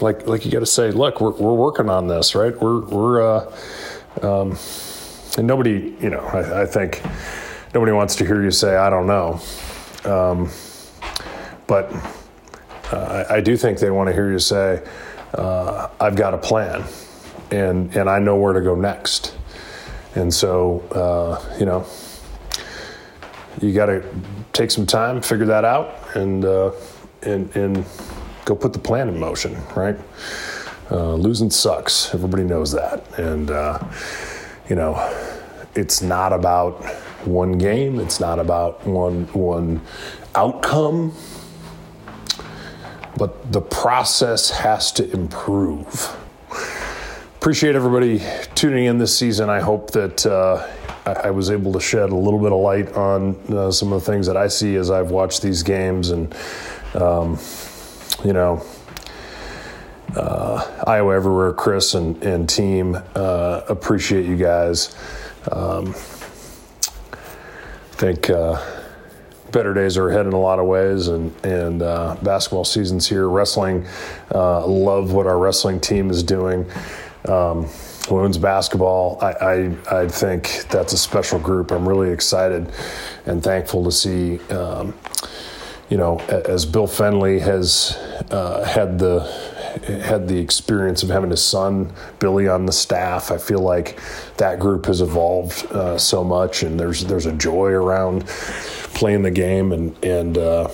like 0.00 0.26
like 0.26 0.44
you 0.44 0.50
got 0.50 0.60
to 0.60 0.66
say, 0.66 0.90
look, 0.90 1.20
we're 1.20 1.30
we're 1.30 1.54
working 1.54 1.88
on 1.88 2.08
this, 2.08 2.34
right? 2.34 2.58
We're 2.60 2.80
we're 2.84 3.22
uh, 3.22 3.56
um, 4.22 4.56
and 5.36 5.46
nobody, 5.46 5.94
you 6.00 6.10
know, 6.10 6.20
I, 6.20 6.62
I 6.62 6.66
think 6.66 7.02
nobody 7.76 7.92
wants 7.92 8.16
to 8.16 8.24
hear 8.24 8.42
you 8.42 8.50
say, 8.50 8.74
I 8.74 8.88
don't 8.88 9.06
know. 9.06 9.38
Um, 10.10 10.48
but 11.66 11.92
uh, 12.90 13.26
I, 13.28 13.34
I, 13.34 13.40
do 13.42 13.54
think 13.54 13.78
they 13.80 13.90
want 13.90 14.08
to 14.08 14.14
hear 14.14 14.32
you 14.32 14.38
say, 14.38 14.82
uh, 15.34 15.88
I've 16.00 16.16
got 16.16 16.32
a 16.32 16.38
plan 16.38 16.84
and, 17.50 17.94
and 17.94 18.08
I 18.08 18.18
know 18.18 18.36
where 18.36 18.54
to 18.54 18.62
go 18.62 18.74
next. 18.74 19.36
And 20.14 20.32
so, 20.32 20.80
uh, 20.90 21.58
you 21.58 21.66
know, 21.66 21.84
you 23.60 23.74
got 23.74 23.86
to 23.86 24.02
take 24.54 24.70
some 24.70 24.86
time, 24.86 25.20
figure 25.20 25.44
that 25.44 25.66
out, 25.66 26.16
and, 26.16 26.46
uh, 26.46 26.72
and, 27.24 27.54
and 27.54 27.84
go 28.46 28.56
put 28.56 28.72
the 28.72 28.78
plan 28.78 29.10
in 29.10 29.20
motion, 29.20 29.54
right? 29.76 29.98
Uh, 30.90 31.12
losing 31.12 31.50
sucks. 31.50 32.14
Everybody 32.14 32.44
knows 32.44 32.72
that. 32.72 33.18
And, 33.18 33.50
uh, 33.50 33.78
you 34.66 34.76
know, 34.76 34.94
it's 35.74 36.00
not 36.00 36.32
about 36.32 36.82
one 37.26 37.58
game. 37.58 37.98
It's 38.00 38.20
not 38.20 38.38
about 38.38 38.86
one 38.86 39.24
one 39.32 39.80
outcome. 40.34 41.12
But 43.16 43.50
the 43.50 43.62
process 43.62 44.50
has 44.50 44.92
to 44.92 45.10
improve. 45.10 46.14
Appreciate 47.36 47.74
everybody 47.74 48.22
tuning 48.54 48.84
in 48.86 48.98
this 48.98 49.16
season. 49.16 49.48
I 49.48 49.60
hope 49.60 49.92
that 49.92 50.26
uh, 50.26 50.66
I, 51.06 51.30
was 51.30 51.50
able 51.50 51.72
to 51.74 51.80
shed 51.80 52.10
a 52.10 52.14
little 52.14 52.40
bit 52.40 52.52
of 52.52 52.58
light 52.58 52.92
on 52.94 53.36
uh, 53.48 53.70
some 53.70 53.92
of 53.92 54.04
the 54.04 54.12
things 54.12 54.26
that 54.26 54.36
I 54.36 54.48
see 54.48 54.74
as 54.74 54.90
I've 54.90 55.12
watched 55.12 55.42
these 55.42 55.62
games. 55.62 56.10
And, 56.10 56.34
um, 56.94 57.38
you 58.24 58.32
know, 58.32 58.62
uh, 60.16 60.84
Iowa 60.86 61.14
Everywhere, 61.14 61.52
Chris 61.52 61.94
and, 61.94 62.20
and 62.24 62.48
team, 62.48 62.98
uh, 63.14 63.62
appreciate 63.68 64.26
you 64.26 64.36
guys. 64.36 64.96
Um, 65.52 65.94
think 67.96 68.28
uh, 68.28 68.62
better 69.52 69.72
days 69.72 69.96
are 69.96 70.10
ahead 70.10 70.26
in 70.26 70.32
a 70.32 70.40
lot 70.40 70.58
of 70.58 70.66
ways, 70.66 71.08
and 71.08 71.34
and 71.44 71.82
uh, 71.82 72.16
basketball 72.22 72.64
season's 72.64 73.08
here. 73.08 73.28
Wrestling, 73.28 73.86
uh, 74.34 74.66
love 74.66 75.12
what 75.12 75.26
our 75.26 75.38
wrestling 75.38 75.80
team 75.80 76.10
is 76.10 76.22
doing. 76.22 76.70
Um, 77.26 77.68
women's 78.10 78.38
basketball, 78.38 79.18
I, 79.20 79.32
I, 79.32 80.02
I 80.02 80.08
think 80.08 80.66
that's 80.68 80.92
a 80.92 80.98
special 80.98 81.40
group. 81.40 81.72
I'm 81.72 81.88
really 81.88 82.10
excited 82.10 82.70
and 83.24 83.42
thankful 83.42 83.82
to 83.84 83.92
see. 83.92 84.38
Um, 84.48 84.94
you 85.88 85.96
know, 85.96 86.18
as 86.18 86.66
Bill 86.66 86.88
Fennelly 86.88 87.40
has 87.40 87.96
uh, 88.30 88.64
had 88.64 88.98
the 88.98 89.20
had 89.84 90.28
the 90.28 90.38
experience 90.38 91.02
of 91.02 91.08
having 91.08 91.30
his 91.30 91.42
son 91.42 91.92
Billy 92.18 92.48
on 92.48 92.66
the 92.66 92.72
staff. 92.72 93.30
I 93.30 93.38
feel 93.38 93.60
like 93.60 93.98
that 94.36 94.58
group 94.58 94.86
has 94.86 95.00
evolved 95.00 95.66
uh, 95.72 95.98
so 95.98 96.24
much, 96.24 96.62
and 96.62 96.78
there's 96.78 97.04
there's 97.04 97.26
a 97.26 97.32
joy 97.32 97.70
around 97.70 98.26
playing 98.94 99.22
the 99.22 99.30
game 99.30 99.72
and 99.72 100.04
and 100.04 100.38
uh, 100.38 100.70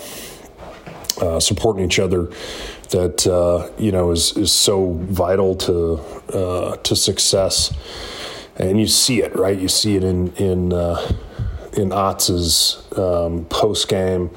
uh, 1.20 1.40
supporting 1.40 1.84
each 1.84 1.98
other 1.98 2.30
that 2.90 3.26
uh, 3.26 3.70
you 3.78 3.92
know 3.92 4.10
is 4.10 4.36
is 4.36 4.52
so 4.52 4.92
vital 4.92 5.54
to 5.56 5.94
uh, 6.32 6.76
to 6.78 6.96
success. 6.96 7.74
And 8.56 8.78
you 8.78 8.86
see 8.86 9.22
it, 9.22 9.34
right? 9.34 9.58
You 9.58 9.68
see 9.68 9.96
it 9.96 10.04
in 10.04 10.32
in 10.34 10.72
uh, 10.72 11.12
in 11.72 11.92
Otz's 11.92 12.84
um, 12.96 13.46
post 13.46 13.88
game 13.88 14.30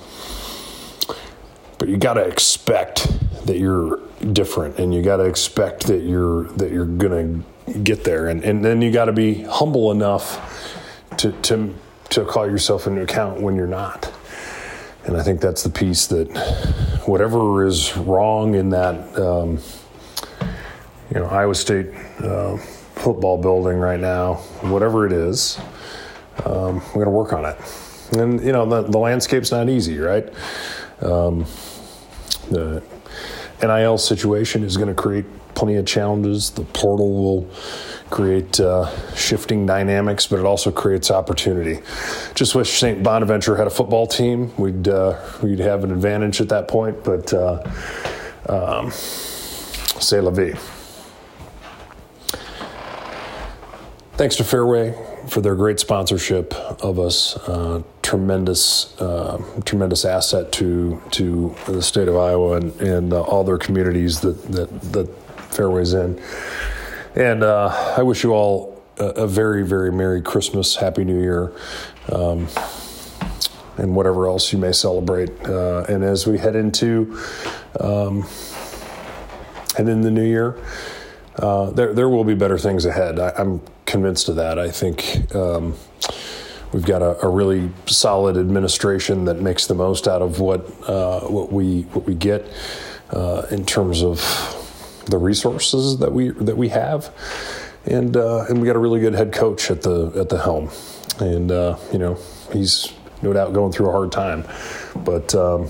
but 1.78 1.92
you 1.92 1.98
got 1.98 2.14
to 2.16 2.22
expect 2.22 3.08
that 3.46 3.58
you're 3.58 4.00
different 4.34 4.80
and 4.80 4.94
you 4.94 5.02
got 5.02 5.18
to 5.18 5.26
expect 5.26 5.88
that 5.88 6.02
you're 6.02 6.46
that 6.54 6.72
you're 6.72 6.86
going 6.86 7.44
to 7.44 7.80
get 7.80 8.04
there. 8.04 8.28
And, 8.28 8.44
and 8.44 8.64
then 8.64 8.82
you 8.82 8.92
got 8.92 9.06
to 9.06 9.14
be 9.14 9.44
humble 9.44 9.92
enough 9.92 10.74
to, 11.18 11.32
to 11.32 11.74
to 12.10 12.26
call 12.26 12.50
yourself 12.50 12.88
into 12.88 13.02
account 13.02 13.42
when 13.42 13.56
you're 13.56 13.68
not. 13.68 14.12
And 15.06 15.18
I 15.18 15.24
think 15.24 15.42
that's 15.42 15.64
the 15.64 15.70
piece 15.70 16.08
that 16.08 16.28
whatever 17.06 17.66
is 17.66 17.96
wrong 17.98 18.56
in 18.56 18.70
that 18.70 19.18
um, 19.20 19.60
you 21.14 21.20
know 21.20 21.26
Iowa 21.26 21.56
State 21.56 21.94
uh, 22.20 22.58
football 22.58 23.40
building 23.40 23.78
right 23.78 24.00
now 24.00 24.36
whatever 24.62 25.06
it 25.06 25.12
is 25.12 25.60
um, 26.46 26.76
we're 26.96 27.04
going 27.04 27.06
to 27.06 27.12
work 27.12 27.34
on 27.34 27.46
it. 27.46 27.58
And 28.14 28.42
you 28.44 28.52
know 28.52 28.66
the, 28.66 28.90
the 28.90 28.98
landscape's 28.98 29.52
not 29.52 29.70
easy 29.70 30.00
right? 30.00 30.28
Um, 31.02 31.46
the 32.50 32.82
NIL 33.68 33.98
situation 33.98 34.64
is 34.64 34.78
going 34.78 34.90
to 34.90 34.94
create 34.94 35.26
plenty 35.56 35.76
of 35.76 35.86
challenges. 35.86 36.52
The 36.52 36.64
portal 36.64 37.12
will 37.12 37.50
create 38.10 38.60
uh, 38.60 38.90
shifting 39.16 39.66
dynamics, 39.66 40.28
but 40.28 40.40
it 40.40 40.46
also 40.46 40.72
creates 40.72 41.10
opportunity. 41.10 41.82
Just 42.36 42.56
wish 42.56 42.80
St. 42.80 43.02
Bonaventure 43.02 43.56
had 43.56 43.68
a 43.68 43.72
football 43.72 44.06
team. 44.06 44.56
We'd 44.58 44.88
uh, 44.88 45.20
we'd 45.42 45.60
have 45.60 45.84
an 45.84 45.92
advantage 45.92 46.42
at 46.42 46.50
that 46.50 46.68
point, 46.68 47.04
but 47.04 47.34
uh, 47.34 47.64
um, 48.48 48.92
c'est 48.92 50.22
la 50.22 50.32
vie. 50.32 50.54
Thanks 54.18 54.38
to 54.38 54.44
Fareway 54.44 55.30
for 55.30 55.42
their 55.42 55.56
great 55.56 55.80
sponsorship 55.80 56.54
of 56.82 57.00
us. 57.00 57.36
Uh, 57.50 57.84
tremendous, 58.06 58.96
uh, 59.02 59.42
tremendous 59.66 60.06
asset 60.06 60.52
to 60.52 61.02
to 61.10 61.56
the 61.66 61.82
state 61.82 62.08
of 62.08 62.16
Iowa 62.16 62.58
and, 62.58 62.80
and 62.80 63.12
uh, 63.12 63.24
all 63.24 63.44
their 63.44 63.58
communities 63.58 64.22
that 64.22 64.40
that, 64.52 64.82
that 64.94 65.08
Fareway's 65.50 65.94
in. 65.94 66.22
And 67.16 67.44
uh, 67.44 67.96
I 67.98 68.04
wish 68.04 68.24
you 68.24 68.34
all 68.34 68.84
a, 69.00 69.06
a, 69.24 69.28
very, 69.28 69.66
very 69.66 69.92
Merry 69.92 70.22
Christmas, 70.22 70.76
Happy 70.76 71.04
New 71.04 71.20
Year. 71.20 71.52
Um, 72.12 72.48
and 73.78 73.96
whatever 73.96 74.28
else 74.28 74.54
you 74.54 74.60
may 74.60 74.72
celebrate. 74.72 75.30
Uh, 75.44 75.86
and 75.90 76.04
as 76.04 76.26
we 76.26 76.38
head 76.38 76.56
into 76.56 77.20
um, 77.80 78.22
head 79.76 79.90
in 79.90 80.02
the 80.02 80.12
new 80.12 80.24
year, 80.24 80.58
uh, 81.38 81.72
there 81.72 81.94
there 81.94 82.08
will 82.08 82.24
be 82.24 82.36
better 82.36 82.58
things 82.58 82.86
ahead. 82.86 83.20
I, 83.20 83.34
am 83.38 83.62
convinced 83.86 84.30
of 84.30 84.36
that. 84.38 84.60
I 84.60 84.70
think 84.70 85.34
um, 85.36 85.76
we've 86.74 86.86
got 86.86 87.02
a, 87.02 87.26
a, 87.26 87.30
really 87.30 87.70
solid 87.86 88.38
administration 88.38 89.26
that 89.26 89.42
makes 89.42 89.68
the 89.68 89.74
most 89.74 90.08
out 90.08 90.22
of 90.22 90.40
what 90.40 90.66
uh, 90.90 91.22
what 91.22 91.52
we 91.52 91.82
what 91.94 92.06
we 92.06 92.16
get 92.16 92.46
uh, 93.12 93.44
in 93.52 93.66
terms 93.66 94.04
of 94.04 94.20
the 95.08 95.18
resources 95.18 95.98
that 96.00 96.12
we 96.12 96.30
that 96.30 96.58
we 96.58 96.70
have, 96.70 97.14
and 97.86 98.18
uh, 98.18 98.46
and 98.50 98.60
we 98.60 98.68
got 98.68 98.76
a 98.76 98.80
really 98.80 99.00
good 99.00 99.14
head 99.14 99.32
coach 99.32 99.70
at 99.72 99.82
the 99.82 100.12
at 100.20 100.30
the 100.30 100.38
helm, 100.38 100.70
and 101.20 101.52
uh, 101.52 101.78
you 101.92 102.00
know 102.00 102.18
he's 102.52 102.94
no 103.22 103.34
doubt 103.34 103.54
going 103.54 103.72
through 103.72 103.90
a 103.90 103.92
hard 103.92 104.12
time, 104.12 104.46
but 105.04 105.34
um, 105.36 105.68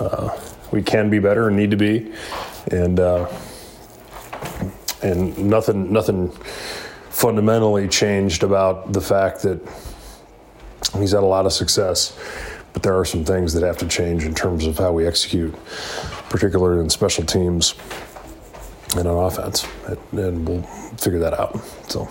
uh, 0.00 0.30
we 0.70 0.82
can 0.82 1.10
be 1.10 1.18
better 1.18 1.48
and 1.48 1.56
need 1.56 1.70
to 1.70 1.76
be, 1.76 2.12
and 2.70 2.98
and 5.02 5.36
nothing 5.38 5.92
nothing 5.92 6.30
fundamentally 7.10 7.86
changed 7.88 8.42
about 8.42 8.92
the 8.92 9.00
fact 9.00 9.42
that 9.42 9.60
he's 11.00 11.12
had 11.12 11.22
a 11.22 11.26
lot 11.26 11.46
of 11.46 11.52
success, 11.52 12.18
but 12.72 12.82
there 12.82 12.98
are 12.98 13.04
some 13.04 13.24
things 13.24 13.52
that 13.54 13.62
have 13.62 13.78
to 13.78 13.88
change 13.88 14.24
in 14.24 14.34
terms 14.34 14.66
of 14.66 14.78
how 14.78 14.92
we 14.92 15.06
execute, 15.06 15.54
particularly 16.28 16.80
in 16.82 16.90
special 16.90 17.24
teams 17.24 17.74
and 18.96 19.08
on 19.08 19.24
offense, 19.24 19.66
and 20.12 20.48
we'll 20.48 20.62
figure 20.98 21.18
that 21.18 21.34
out. 21.34 21.58
So, 21.88 22.04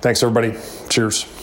thanks 0.00 0.22
everybody. 0.22 0.58
Cheers. 0.88 1.41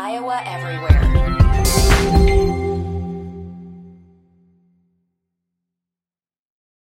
Iowa 0.00 0.40
Everywhere. 0.46 1.37